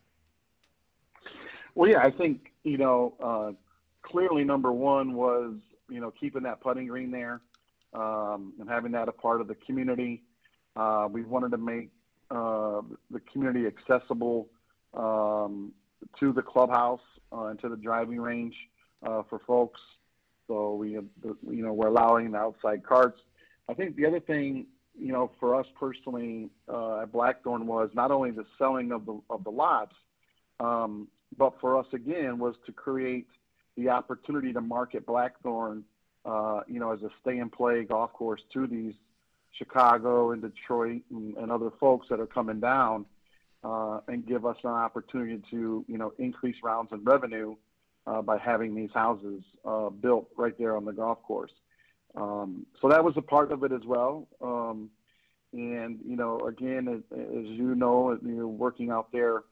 [1.73, 3.52] Well, yeah, I think, you know, uh,
[4.04, 5.56] clearly number 1 was,
[5.89, 7.41] you know, keeping that putting green there
[7.93, 10.23] um, and having that a part of the community.
[10.75, 11.89] Uh, we wanted to make
[12.32, 14.47] uh, the community accessible
[14.93, 15.71] um,
[16.19, 18.56] to the clubhouse uh, and to the driving range
[19.04, 19.80] uh, for folks.
[20.47, 21.08] So we, you
[21.43, 23.19] know, we're allowing the outside carts.
[23.67, 24.65] I think the other thing,
[24.97, 29.19] you know, for us personally uh, at Blackthorn was not only the selling of the
[29.30, 29.93] of the lots,
[30.60, 33.28] um, but for us again was to create
[33.78, 35.84] the opportunity to market Blackthorn
[36.25, 38.93] uh, you know, as a stay and play golf course to these
[39.58, 43.05] Chicago and Detroit and, and other folks that are coming down
[43.63, 47.55] uh, and give us an opportunity to, you know, increase rounds and revenue
[48.08, 51.51] uh, by having these houses uh, built right there on the golf course.
[52.15, 54.27] Um, so that was a part of it as well.
[54.41, 54.89] Um,
[55.51, 59.43] and, you know, again, as, as you know, you know, working out there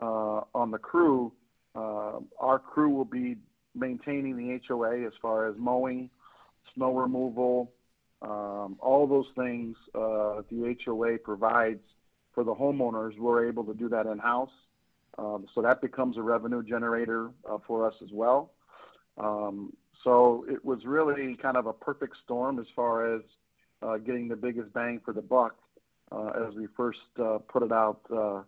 [0.00, 1.32] uh, on the crew,
[1.74, 3.36] uh, our crew will be
[3.74, 6.10] maintaining the HOA as far as mowing,
[6.74, 7.72] snow removal,
[8.22, 11.82] um, all those things uh, the HOA provides
[12.34, 13.18] for the homeowners.
[13.18, 14.50] We're able to do that in house.
[15.18, 18.52] Um, so that becomes a revenue generator uh, for us as well.
[19.18, 19.72] Um,
[20.04, 23.22] so it was really kind of a perfect storm as far as
[23.82, 25.56] uh, getting the biggest bang for the buck
[26.12, 28.42] uh, as we first uh, put it out, uh,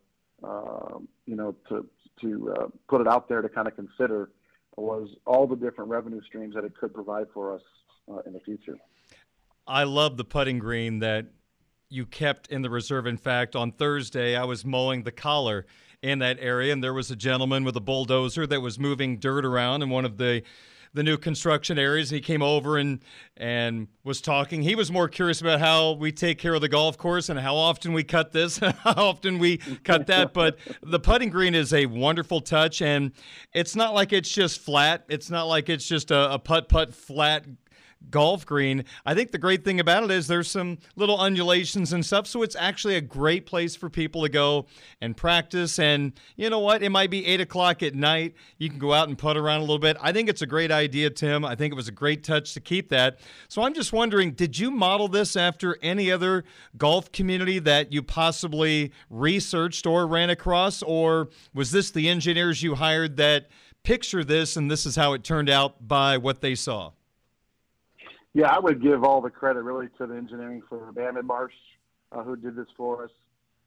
[0.45, 1.87] um, you know, to,
[2.21, 4.31] to put it out there to kind of consider
[4.77, 7.63] was all the different revenue streams that it could provide for us
[8.11, 8.77] uh, in the future.
[9.67, 11.27] I love the putting green that
[11.91, 13.07] you kept in the reserve.
[13.07, 15.67] In fact, on Thursday, I was mowing the collar
[16.03, 19.45] in that area, and there was a gentleman with a bulldozer that was moving dirt
[19.45, 20.43] around in one of the
[20.95, 22.09] the new construction areas.
[22.11, 23.01] He came over and
[23.37, 24.63] and was talking.
[24.63, 27.57] He was more curious about how we take care of the golf course and how
[27.57, 30.33] often we cut this, how often we cut that.
[30.33, 33.13] But the putting green is a wonderful touch, and
[33.53, 35.05] it's not like it's just flat.
[35.09, 37.45] It's not like it's just a, a putt putt flat
[38.11, 38.85] golf green.
[39.05, 42.43] I think the great thing about it is there's some little undulations and stuff, so
[42.43, 44.67] it's actually a great place for people to go
[45.01, 45.79] and practice.
[45.79, 46.83] And you know what?
[46.83, 48.35] It might be eight o'clock at night.
[48.57, 49.97] You can go out and putt around a little bit.
[50.01, 51.45] I think it's a great idea, Tim.
[51.45, 53.19] I think it was a great touch to keep that.
[53.49, 56.45] So I'm just wondering, did you model this after any other
[56.77, 62.77] golf community that you possibly researched or ran across, or was this the engineers you
[62.77, 63.49] hired that?
[63.85, 66.91] Picture this, and this is how it turned out by what they saw.
[68.39, 71.49] Yeah, I would give all the credit really to the engineering for Abonmarche,
[72.13, 73.11] uh, who did this for us.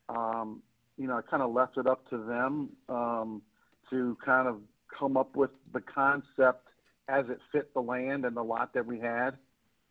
[0.08, 0.64] Um,
[0.98, 3.42] you know, I kind of left it up to them um,
[3.90, 4.62] to kind of
[4.98, 6.70] come up with the concept
[7.10, 9.32] as it fit the land and the lot that we had.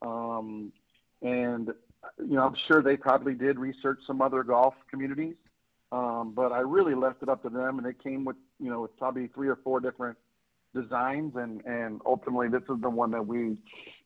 [0.01, 0.73] Um,
[1.21, 1.69] and
[2.19, 5.35] you know, I'm sure they probably did research some other golf communities,
[5.93, 8.81] um, but I really left it up to them, and they came with you know
[8.81, 10.17] with probably three or four different
[10.75, 13.57] designs, and and ultimately this is the one that we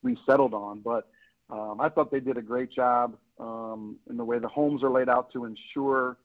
[0.03, 0.81] we settled on.
[0.81, 1.09] But
[1.50, 4.90] um, I thought they did a great job um, in the way the homes are
[4.90, 6.16] laid out to ensure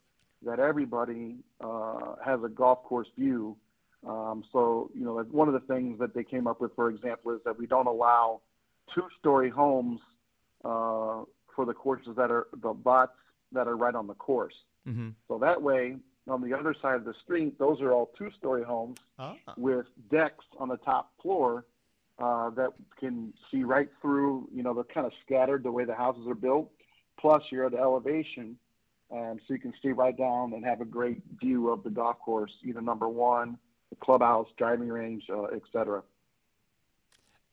[0.46, 3.58] that everybody uh, has a golf course view
[4.08, 7.34] Um, so, you know, one of the things that they came up with, for example,
[7.34, 8.42] is that we don't allow
[8.96, 10.00] two-story homes
[10.64, 11.24] uh,
[11.56, 13.12] for the courses that are the lots
[13.52, 14.54] that are right on the course.
[14.88, 15.10] Mm-hmm.
[15.28, 15.98] So that way,
[16.30, 19.36] on the other side of the street, those are all two-story homes Ah.
[19.58, 21.66] with decks on the top floor
[22.20, 24.48] uh, that can see right through.
[24.54, 26.70] You know, they're kind of scattered the way the houses are built.
[27.18, 28.58] Plus, you're at elevation,
[29.12, 32.20] um, so you can see right down and have a great view of the golf
[32.20, 33.58] course, either number one,
[33.90, 36.02] the clubhouse, driving range, uh, et cetera.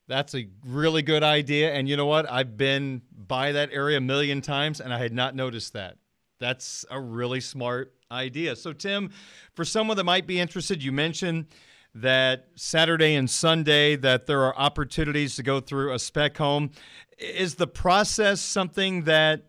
[0.08, 1.72] That's a really good idea.
[1.74, 2.30] And you know what?
[2.30, 5.96] I've been by that area a million times and I had not noticed that.
[6.38, 8.54] That's a really smart idea.
[8.56, 9.10] So, Tim,
[9.54, 11.46] for someone that might be interested, you mentioned
[11.94, 16.70] that Saturday and Sunday that there are opportunities to go through a spec home.
[17.18, 19.46] Is the process something that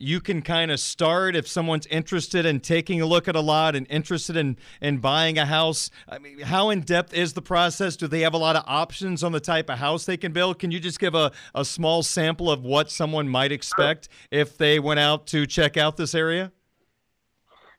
[0.00, 3.74] you can kind of start if someone's interested in taking a look at a lot
[3.74, 5.90] and interested in in buying a house?
[6.08, 7.96] I mean how in depth is the process?
[7.96, 10.60] Do they have a lot of options on the type of house they can build?
[10.60, 14.78] Can you just give a, a small sample of what someone might expect if they
[14.78, 16.52] went out to check out this area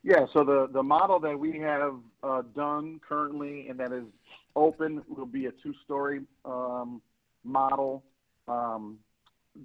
[0.03, 4.05] Yeah, so the, the model that we have uh, done currently and that is
[4.55, 7.01] open will be a two story um,
[7.43, 8.03] model.
[8.47, 8.99] Um,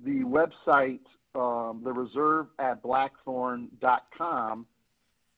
[0.05, 1.01] the website,
[1.35, 4.67] um, the reserve at blackthorn.com,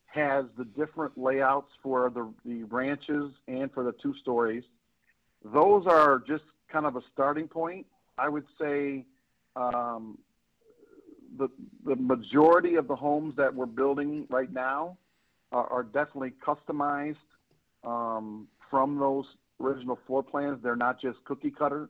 [0.07, 4.65] has the different layouts for the, the ranches and for the two stories.
[5.45, 7.87] Those are just kind of a starting point.
[8.17, 9.05] I would say
[9.57, 10.19] um,
[11.39, 11.49] the,
[11.85, 14.97] the majority of the homes that we're building right now
[15.53, 17.17] are, are definitely customized
[17.85, 19.25] um, from those
[19.61, 20.59] original floor plans.
[20.63, 21.89] They're not just cookie cutter.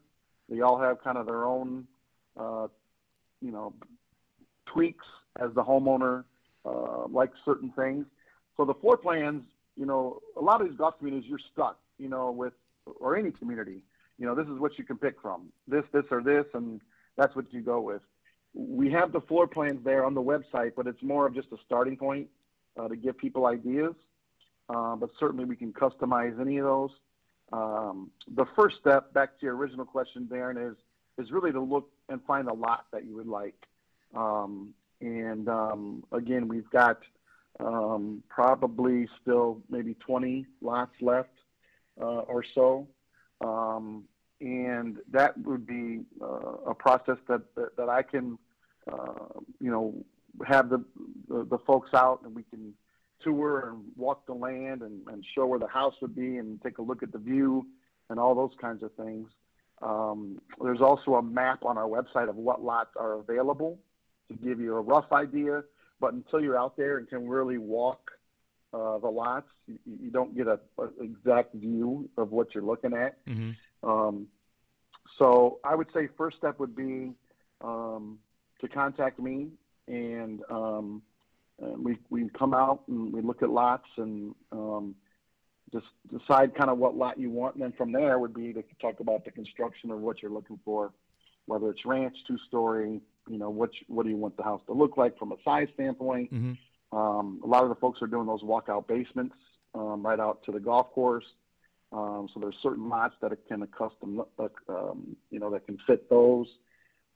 [0.49, 1.87] They all have kind of their own,
[2.39, 2.69] uh,
[3.41, 3.75] you know,
[4.67, 5.07] tweaks
[5.41, 6.25] as the homeowner
[6.65, 8.07] uh, likes certain things.
[8.57, 9.43] So the floor plans,
[9.77, 12.53] you know, a lot of these golf communities, you're stuck, you know, with
[13.01, 13.83] or any community.
[14.19, 15.53] You know, this is what you can pick from.
[15.69, 16.81] This, this, or this, and
[17.17, 18.01] that's what you go with.
[18.59, 21.59] We have the floor plans there on the website, but it's more of just a
[21.67, 22.29] starting point
[22.79, 23.95] uh, to give people ideas.
[24.69, 26.91] Uh, but certainly we can customize any of those.
[27.53, 30.77] Um, the first step, back to your original question, Darren, is
[31.19, 33.55] is really to look and find a lot that you would like.
[34.15, 37.01] Um, and um, again, we've got
[37.61, 41.31] um, probably still maybe 20 lots left
[42.01, 42.87] uh, or so.
[43.41, 44.05] Um,
[44.41, 48.39] and that would be uh, a process that, that, that I can,
[49.61, 49.95] you know,
[50.47, 50.85] have the,
[51.29, 52.75] the, the folks out and we can
[53.23, 56.79] tour and walk the land and, and show where the house would be and take
[56.79, 57.67] a look at the view
[58.11, 59.29] and all those kinds of things.
[59.83, 63.79] Um, there's also a map on our website of what lots are available
[64.29, 65.65] to give you a rough idea.
[66.01, 68.11] But until you're out there and can really walk
[68.73, 72.93] uh, the lots, you, you don't get a, a exact view of what you're looking
[72.93, 73.25] at.
[73.27, 73.51] mm-hmm.
[73.89, 74.27] Um,
[75.19, 77.13] so I would say first step would be
[77.61, 78.19] um,
[78.61, 79.49] to contact me,
[79.89, 81.03] and, um,
[81.59, 84.95] we we come out and we look at lots and um,
[85.73, 88.63] just decide kind of what lot you want, and then from there would be to
[88.81, 90.93] talk about the construction of what you're looking for,
[91.47, 94.75] whether it's ranch, two story, you know, what what do you want the house to
[94.75, 96.33] look like from a size standpoint.
[96.33, 96.97] Mm-hmm.
[96.97, 99.35] Um, a lot of the folks are doing those walkout basements
[99.75, 101.25] um, right out to the golf course.
[101.93, 106.09] Um, so there's certain lots that can custom, uh, um, you know, that can fit
[106.11, 106.47] those.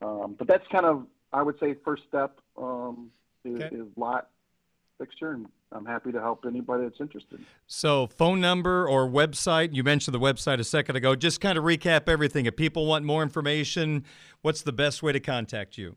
[0.00, 3.10] Um, but that's kind of, I would say, first step um,
[3.44, 3.76] is, Okay.
[3.76, 4.28] is lot
[4.98, 7.40] fixture, and I'm happy to help anybody that's interested.
[7.66, 9.74] So, phone number or website?
[9.74, 11.14] You mentioned the website a second ago.
[11.14, 12.46] Just kind of recap everything.
[12.46, 14.04] If people want more information,
[14.42, 15.96] what's the best way to contact you?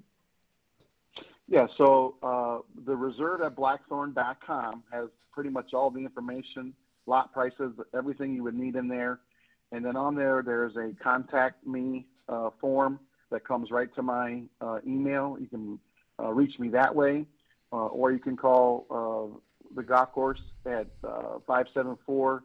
[1.49, 6.73] Yeah, so uh, the reserve at blackthorn.com has pretty much all the information,
[7.05, 9.19] lot prices, everything you would need in there.
[9.71, 12.99] And then on there, there's a contact me uh, form
[13.33, 15.37] that comes right to my uh, email.
[15.39, 15.79] You can
[16.19, 17.25] uh, reach me that way,
[17.73, 22.43] uh, or you can call uh, the golf course at uh, 574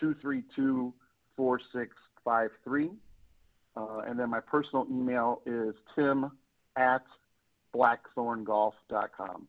[0.00, 0.92] 232
[1.36, 2.90] 4653.
[4.06, 6.30] And then my personal email is tim
[6.76, 7.04] at
[7.74, 9.48] blackthorngolf.com.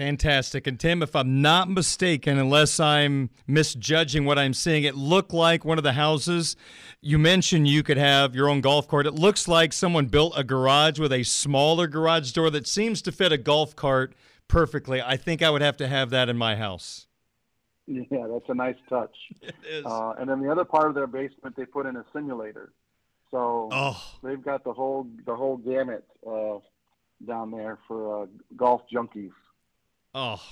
[0.00, 0.66] Fantastic.
[0.66, 5.62] And Tim, if I'm not mistaken, unless I'm misjudging what I'm seeing, it looked like
[5.62, 6.56] one of the houses
[7.02, 9.06] you mentioned you could have your own golf cart.
[9.06, 13.12] It looks like someone built a garage with a smaller garage door that seems to
[13.12, 14.14] fit a golf cart
[14.48, 15.02] perfectly.
[15.02, 17.06] I think I would have to have that in my house.
[17.86, 19.14] Yeah, that's a nice touch.
[19.42, 19.84] It is.
[19.84, 22.72] Uh, and then the other part of their basement, they put in a simulator.
[23.30, 26.56] So oh, they've got the whole the whole gamut uh,
[27.26, 28.26] down there for uh,
[28.56, 29.32] golf junkies.
[30.14, 30.42] Oh,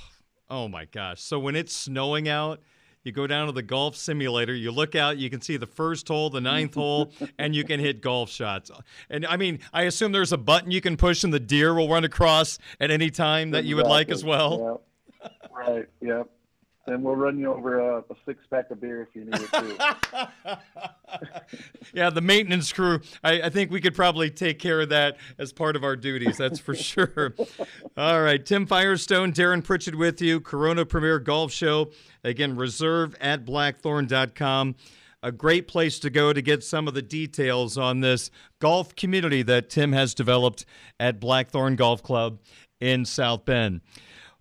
[0.48, 1.20] oh my gosh.
[1.20, 2.60] So when it's snowing out,
[3.04, 6.08] You go down to the golf simulator, you look out, you can see the first
[6.08, 8.70] hole, the ninth hole, and you can hit golf shots.
[9.08, 11.88] And I mean, I assume there's a button you can push and the deer will
[11.88, 14.82] run across at any time that you would like as well.
[15.50, 16.28] Right, yep
[16.88, 19.52] and we'll run you over a, a six pack of beer if you need it
[19.52, 19.76] too.
[21.94, 23.00] yeah, the maintenance crew.
[23.22, 26.36] I, I, think we could probably take care of that as part of our duties.
[26.36, 27.34] That's for sure.
[27.96, 30.40] All right, Tim Firestone, Darren Pritchett with you.
[30.40, 31.90] Corona Premier Golf Show.
[32.24, 34.76] Again, reserve at blackthorn.com.
[35.22, 38.30] A great place to go to get some of the details on this
[38.60, 40.64] golf community that Tim has developed
[41.00, 42.38] at Blackthorn Golf Club
[42.80, 43.80] in South Bend.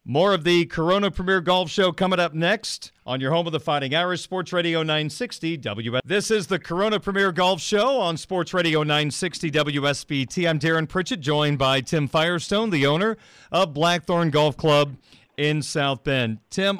[0.09, 3.59] More of the Corona Premier Golf Show coming up next on your home of the
[3.59, 6.01] Fighting Irish, Sports Radio 960 WS.
[6.05, 10.49] This is the Corona Premier Golf Show on Sports Radio 960 WSBT.
[10.49, 13.17] I'm Darren Pritchett, joined by Tim Firestone, the owner
[13.51, 14.95] of Blackthorn Golf Club
[15.35, 16.37] in South Bend.
[16.49, 16.79] Tim,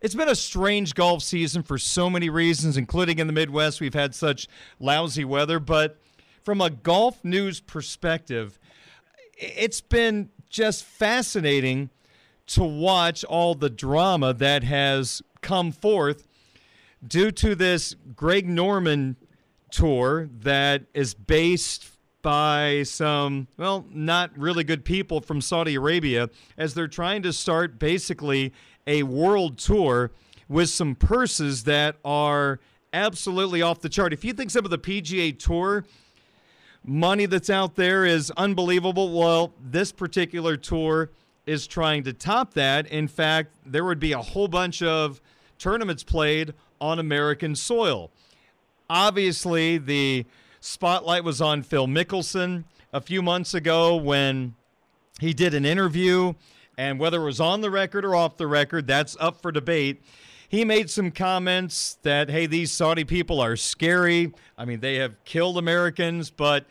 [0.00, 3.82] it's been a strange golf season for so many reasons, including in the Midwest.
[3.82, 4.48] We've had such
[4.80, 6.00] lousy weather, but
[6.42, 8.58] from a golf news perspective,
[9.36, 11.90] it's been just fascinating
[12.46, 16.26] to watch all the drama that has come forth
[17.06, 19.16] due to this Greg Norman
[19.70, 21.90] tour that is based
[22.22, 27.78] by some, well, not really good people from Saudi Arabia as they're trying to start
[27.78, 28.52] basically
[28.86, 30.10] a world tour
[30.48, 32.60] with some purses that are
[32.92, 34.12] absolutely off the chart.
[34.12, 35.84] If you think some of the PGA Tour
[36.84, 41.10] money that's out there is unbelievable, well, this particular tour
[41.46, 42.86] is trying to top that.
[42.86, 45.20] In fact, there would be a whole bunch of
[45.58, 48.10] tournaments played on American soil.
[48.88, 50.26] Obviously, the
[50.60, 54.54] spotlight was on Phil Mickelson a few months ago when
[55.20, 56.34] he did an interview,
[56.76, 60.02] and whether it was on the record or off the record, that's up for debate.
[60.48, 64.32] He made some comments that, hey, these Saudi people are scary.
[64.58, 66.66] I mean, they have killed Americans, but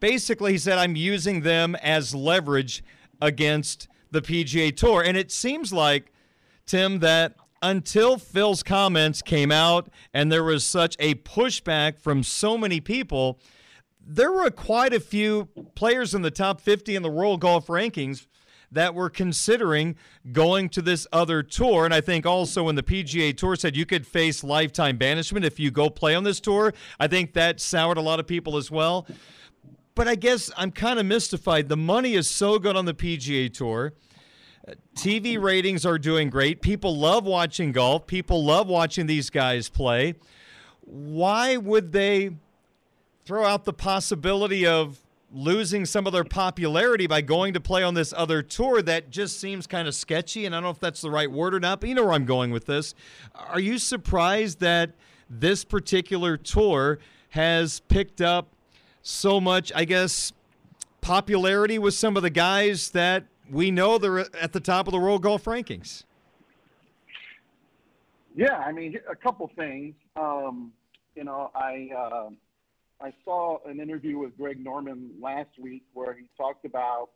[0.00, 2.82] basically, he said, I'm using them as leverage
[3.20, 5.02] against the PGA Tour.
[5.02, 6.12] And it seems like,
[6.66, 12.56] Tim, that until Phil's comments came out and there was such a pushback from so
[12.56, 13.40] many people,
[14.04, 18.26] there were quite a few players in the top 50 in the World Golf Rankings
[18.72, 19.96] that were considering
[20.32, 21.84] going to this other tour.
[21.84, 25.60] And I think also when the PGA Tour said you could face lifetime banishment if
[25.60, 28.70] you go play on this tour, I think that soured a lot of people as
[28.70, 29.06] well.
[29.94, 31.68] But I guess I'm kind of mystified.
[31.68, 33.92] The money is so good on the PGA Tour.
[34.96, 36.62] TV ratings are doing great.
[36.62, 38.06] People love watching golf.
[38.06, 40.14] People love watching these guys play.
[40.80, 42.30] Why would they
[43.24, 45.00] throw out the possibility of
[45.34, 49.40] losing some of their popularity by going to play on this other tour that just
[49.40, 50.46] seems kind of sketchy?
[50.46, 52.14] And I don't know if that's the right word or not, but you know where
[52.14, 52.94] I'm going with this.
[53.34, 54.92] Are you surprised that
[55.28, 56.98] this particular tour
[57.30, 58.51] has picked up
[59.02, 60.32] so much, I guess,
[61.00, 64.98] popularity with some of the guys that we know they're at the top of the
[64.98, 66.04] world golf rankings.
[68.34, 69.94] Yeah, I mean, a couple things.
[70.16, 70.72] Um,
[71.14, 72.30] you know, I uh,
[73.00, 77.10] I saw an interview with Greg Norman last week where he talked about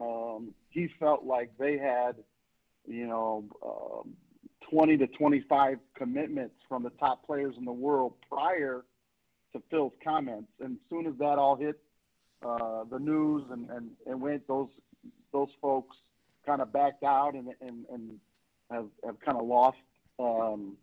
[0.00, 2.16] um, he felt like they had,
[2.86, 4.14] you know, um,
[4.70, 8.84] 20 to 25 commitments from the top players in the world prior
[9.56, 10.50] to Phil's comments.
[10.60, 11.78] And as soon as that all hit
[12.44, 14.68] uh, the news and, and, and went, those
[15.32, 15.96] those folks
[16.46, 18.18] kind of backed out and, and, and
[18.70, 19.76] have, have kind of lost
[20.18, 20.76] um,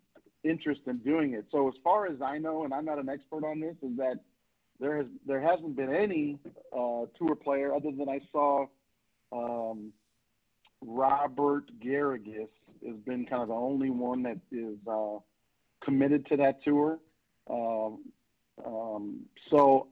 [0.44, 1.46] interest in doing it.
[1.50, 4.20] So as far as I know, and I'm not an expert on this, is that
[4.80, 6.38] there has there hasn't been any
[6.72, 8.66] uh, tour player other than I saw
[9.32, 9.92] um,
[10.82, 12.48] Robert Garrigus
[12.86, 15.18] has been kind of the only one that is uh,
[15.82, 16.98] committed to that tour.
[17.48, 18.00] Um,
[18.64, 19.88] um, so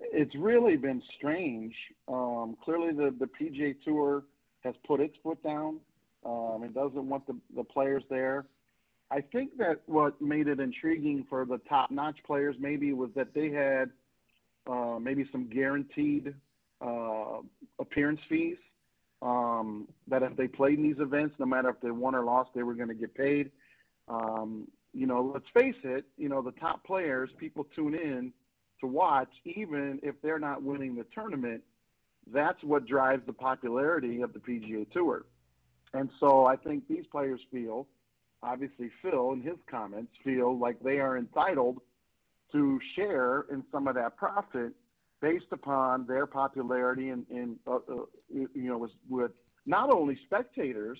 [0.00, 1.74] it's really been strange.
[2.08, 4.24] Um, clearly, the, the PGA Tour
[4.62, 5.80] has put its foot down.
[6.24, 8.46] Um, it doesn't want the, the players there.
[9.10, 13.34] I think that what made it intriguing for the top notch players maybe was that
[13.34, 13.90] they had
[14.66, 16.34] uh, maybe some guaranteed
[16.80, 17.40] uh,
[17.78, 18.56] appearance fees.
[19.22, 22.50] Um, that if they played in these events, no matter if they won or lost,
[22.54, 23.50] they were going to get paid.
[24.08, 28.32] Um, you know, let's face it, you know, the top players, people tune in
[28.80, 31.62] to watch, even if they're not winning the tournament.
[32.32, 35.26] That's what drives the popularity of the PGA Tour.
[35.92, 37.86] And so I think these players feel,
[38.42, 41.80] obviously, Phil in his comments feel like they are entitled
[42.52, 44.72] to share in some of that profit
[45.20, 49.32] based upon their popularity and, and uh, uh, you know, with, with,
[49.66, 50.98] not only spectators,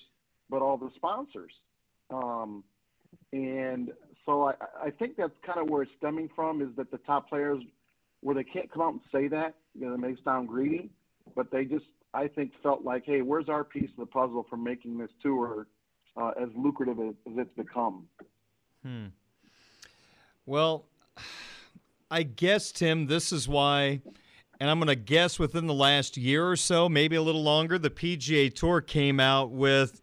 [0.48, 1.52] but all the sponsors.
[2.10, 2.64] Um,
[3.32, 3.90] And
[4.26, 4.54] so I,
[4.84, 7.62] I think that's kind of where it's stemming from is that the top players,
[8.20, 10.90] where they can't come out and say that, you know, it may sound greedy,
[11.36, 14.56] but they just, I think, felt like, hey, where's our piece of the puzzle for
[14.56, 15.66] making this tour
[16.16, 18.06] uh, as lucrative as, it's become?
[18.82, 19.06] Hmm.
[20.46, 20.84] Well,
[22.10, 24.00] I guess, Tim, this is why,
[24.60, 27.78] and I'm going to guess within the last year or so, maybe a little longer,
[27.78, 30.00] the PGA Tour came out with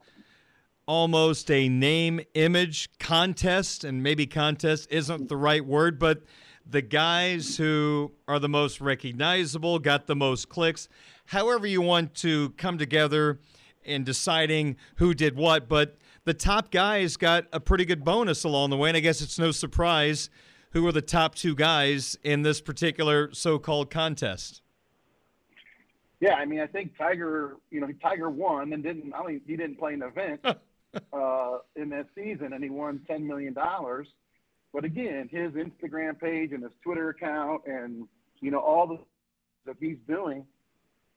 [0.92, 6.22] almost a name image contest, and maybe contest isn't the right word, but
[6.70, 10.90] the guys who are the most recognizable, got the most clicks,
[11.28, 13.40] however you want to come together
[13.86, 18.70] in deciding who did what, but the top guys got a pretty good bonus along
[18.70, 20.30] the way, and I guess it's no surprise
[20.72, 24.62] who were the top two guys in this particular so-called contest.
[26.20, 29.14] Yeah, I mean, I think Tiger, you know, Tiger won and didn't.
[29.14, 30.46] I mean, he didn't play an event
[31.14, 34.08] uh, in that season, and he won ten million dollars.
[34.74, 38.08] But again, his Instagram page and his Twitter account, and
[38.40, 38.98] you know, all the
[39.66, 40.46] that he's doing,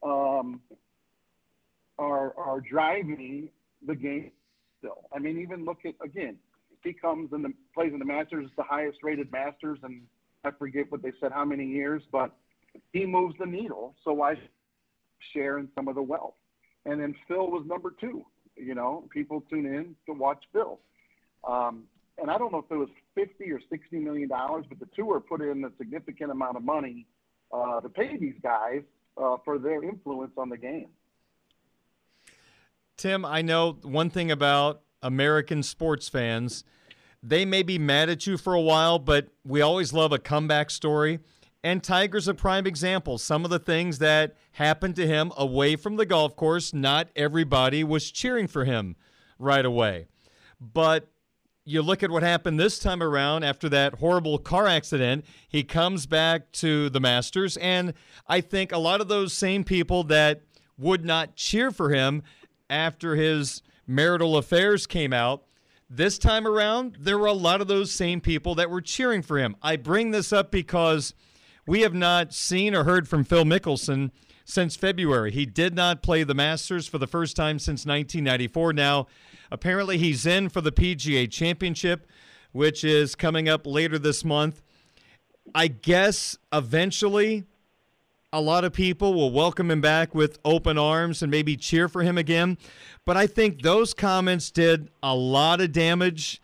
[0.03, 0.61] um,
[1.99, 3.49] are are driving
[3.87, 4.31] the game.
[4.79, 6.37] Still, I mean, even look at again,
[6.83, 10.03] he comes and plays in the Masters, the highest rated Masters, and
[10.45, 12.33] I forget what they said how many years, but
[12.93, 13.95] he moves the needle.
[14.05, 14.35] So why
[15.33, 16.35] share in some of the wealth?
[16.85, 18.27] And then Phil was number two.
[18.57, 20.79] You know, people tune in to watch Phil.
[21.47, 21.85] Um,
[22.19, 25.21] and I don't know if it was 50 or 60 million dollars, but the tour
[25.21, 27.07] put in a significant amount of money
[27.53, 28.83] uh, to pay these guys
[29.17, 30.89] uh, for their influence on the game.
[32.97, 36.65] Tim, I know one thing about American sports fans.
[37.23, 40.71] They may be mad at you for a while, but we always love a comeback
[40.71, 41.21] story.
[41.65, 43.17] And Tiger's a prime example.
[43.17, 47.83] Some of the things that happened to him away from the golf course, not everybody
[47.83, 48.97] was cheering for him
[49.39, 50.07] right away.
[50.61, 51.09] But
[51.65, 55.25] you look at what happened this time around after that horrible car accident.
[55.49, 57.95] He comes back to the Masters, and
[58.29, 60.43] I think a lot of those same people that
[60.77, 62.23] would not cheer for him
[62.69, 65.45] after his marital affairs came out
[65.89, 69.39] this time around, there were a lot of those same people that were cheering for
[69.39, 69.55] him.
[69.63, 71.15] I bring this up because
[71.67, 74.11] we have not seen or heard from Phil Mickelson
[74.45, 75.33] since February.
[75.33, 78.73] He did not play the Masters for the first time since 1994.
[78.73, 79.07] Now,
[79.51, 82.07] apparently, he's in for the PGA Championship,
[82.53, 84.63] which is coming up later this month.
[85.55, 87.45] I guess eventually
[88.33, 92.03] a lot of people will welcome him back with open arms and maybe cheer for
[92.03, 92.59] him again.
[93.05, 96.43] But I think those comments did a lot of damage.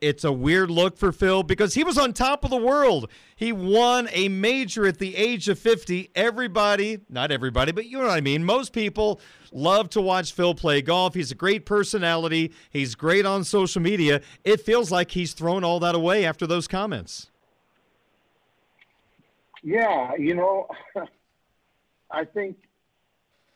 [0.00, 3.10] It's a weird look for Phil because he was on top of the world.
[3.34, 6.10] He won a major at the age of 50.
[6.14, 8.44] Everybody, not everybody, but you know what I mean.
[8.44, 9.20] Most people
[9.52, 11.14] love to watch Phil play golf.
[11.14, 12.52] He's a great personality.
[12.70, 14.20] He's great on social media.
[14.44, 17.30] It feels like he's thrown all that away after those comments.
[19.62, 20.68] Yeah, you know,
[22.10, 22.56] I think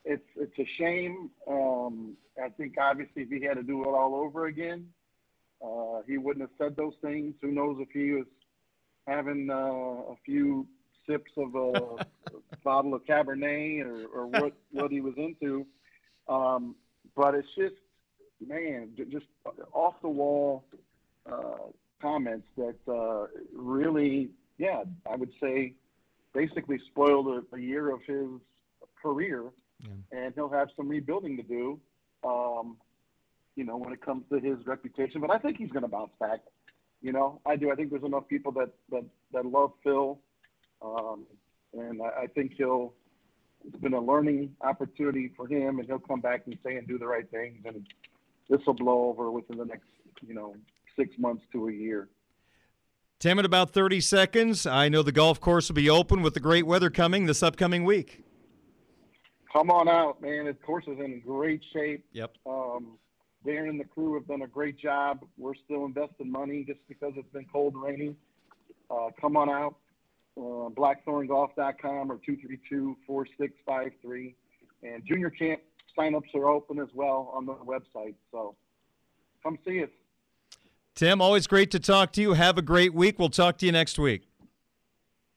[0.05, 1.31] it's it's a shame.
[1.47, 4.89] Um, I think obviously if he had to do it all over again,
[5.65, 7.35] uh, he wouldn't have said those things.
[7.41, 8.27] Who knows if he was
[9.07, 10.67] having uh, a few
[11.09, 12.07] sips of a
[12.65, 15.67] bottle of Cabernet or, or what what he was into.
[16.29, 16.77] Um,
[17.17, 17.75] but it's just
[18.47, 19.27] man, just
[19.73, 20.65] off the wall
[21.31, 21.69] uh,
[22.01, 25.75] comments that uh, really, yeah, I would say
[26.33, 28.29] basically spoiled a, a year of his
[29.03, 29.45] career,
[29.81, 30.19] yeah.
[30.19, 31.79] and he'll have some rebuilding to do.
[32.25, 32.77] Um,
[33.61, 36.13] you know, when it comes to his reputation, but I think he's going to bounce
[36.19, 36.41] back.
[37.03, 37.71] You know, I do.
[37.71, 39.05] I think there's enough people that that
[39.35, 40.19] that love Phil,
[40.81, 41.27] um,
[41.75, 42.95] and I, I think he'll.
[43.67, 46.99] It's been a learning opportunity for him, and he'll come back and say and do
[46.99, 47.87] the right things, and
[48.49, 49.91] this will blow over within the next,
[50.27, 50.57] you know,
[50.97, 52.09] six months to a year.
[53.19, 56.41] Tim, in about 30 seconds, I know the golf course will be open with the
[56.41, 58.25] great weather coming this upcoming week.
[59.53, 60.47] Come on out, man.
[60.47, 62.03] The course is in great shape.
[62.15, 62.33] Yep.
[62.47, 62.97] Um,
[63.47, 65.25] Darren and the crew have done a great job.
[65.39, 68.15] We're still investing money just because it's been cold and rainy.
[68.91, 69.77] Uh, come on out,
[70.37, 72.19] uh, blackthorngolf.com or
[73.09, 74.35] 232-4653.
[74.83, 75.61] And junior camp
[75.99, 78.15] signups are open as well on the website.
[78.31, 78.57] So
[79.43, 79.91] come see us.
[80.95, 82.35] Tim, always great to talk to you.
[82.35, 83.19] Have a great week.
[83.19, 84.30] We'll talk to you next week.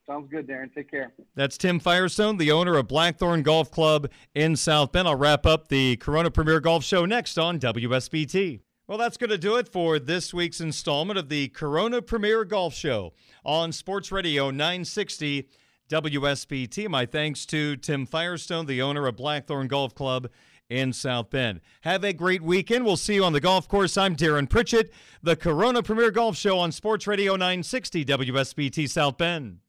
[0.05, 0.73] Sounds good, Darren.
[0.73, 1.13] Take care.
[1.35, 5.07] That's Tim Firestone, the owner of Blackthorn Golf Club in South Bend.
[5.07, 8.59] I'll wrap up the Corona Premier Golf Show next on WSBT.
[8.85, 12.73] Well, that's going to do it for this week's installment of the Corona Premier Golf
[12.73, 13.13] Show
[13.45, 15.47] on Sports Radio 960
[15.89, 16.89] WSBT.
[16.89, 20.29] My thanks to Tim Firestone, the owner of Blackthorn Golf Club
[20.69, 21.61] in South Bend.
[21.81, 22.83] Have a great weekend.
[22.83, 23.95] We'll see you on the golf course.
[23.95, 24.91] I'm Darren Pritchett,
[25.21, 29.59] the Corona Premier Golf Show on Sports Radio 960 WSBT South Bend.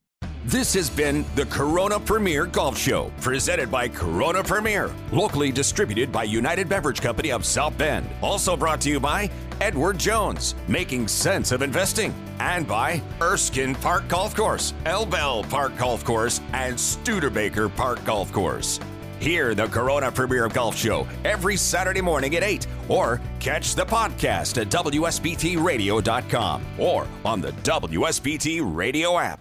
[0.47, 6.24] This has been the Corona Premier Golf Show, presented by Corona Premier, locally distributed by
[6.24, 8.07] United Beverage Company of South Bend.
[8.20, 9.30] Also brought to you by
[9.62, 16.05] Edward Jones, making sense of investing, and by Erskine Park Golf Course, Elbel Park Golf
[16.05, 18.78] Course, and Studebaker Park Golf Course.
[19.20, 24.61] Hear the Corona Premier Golf Show every Saturday morning at 8, or catch the podcast
[24.61, 29.40] at WSBTRadio.com or on the WSBT Radio app.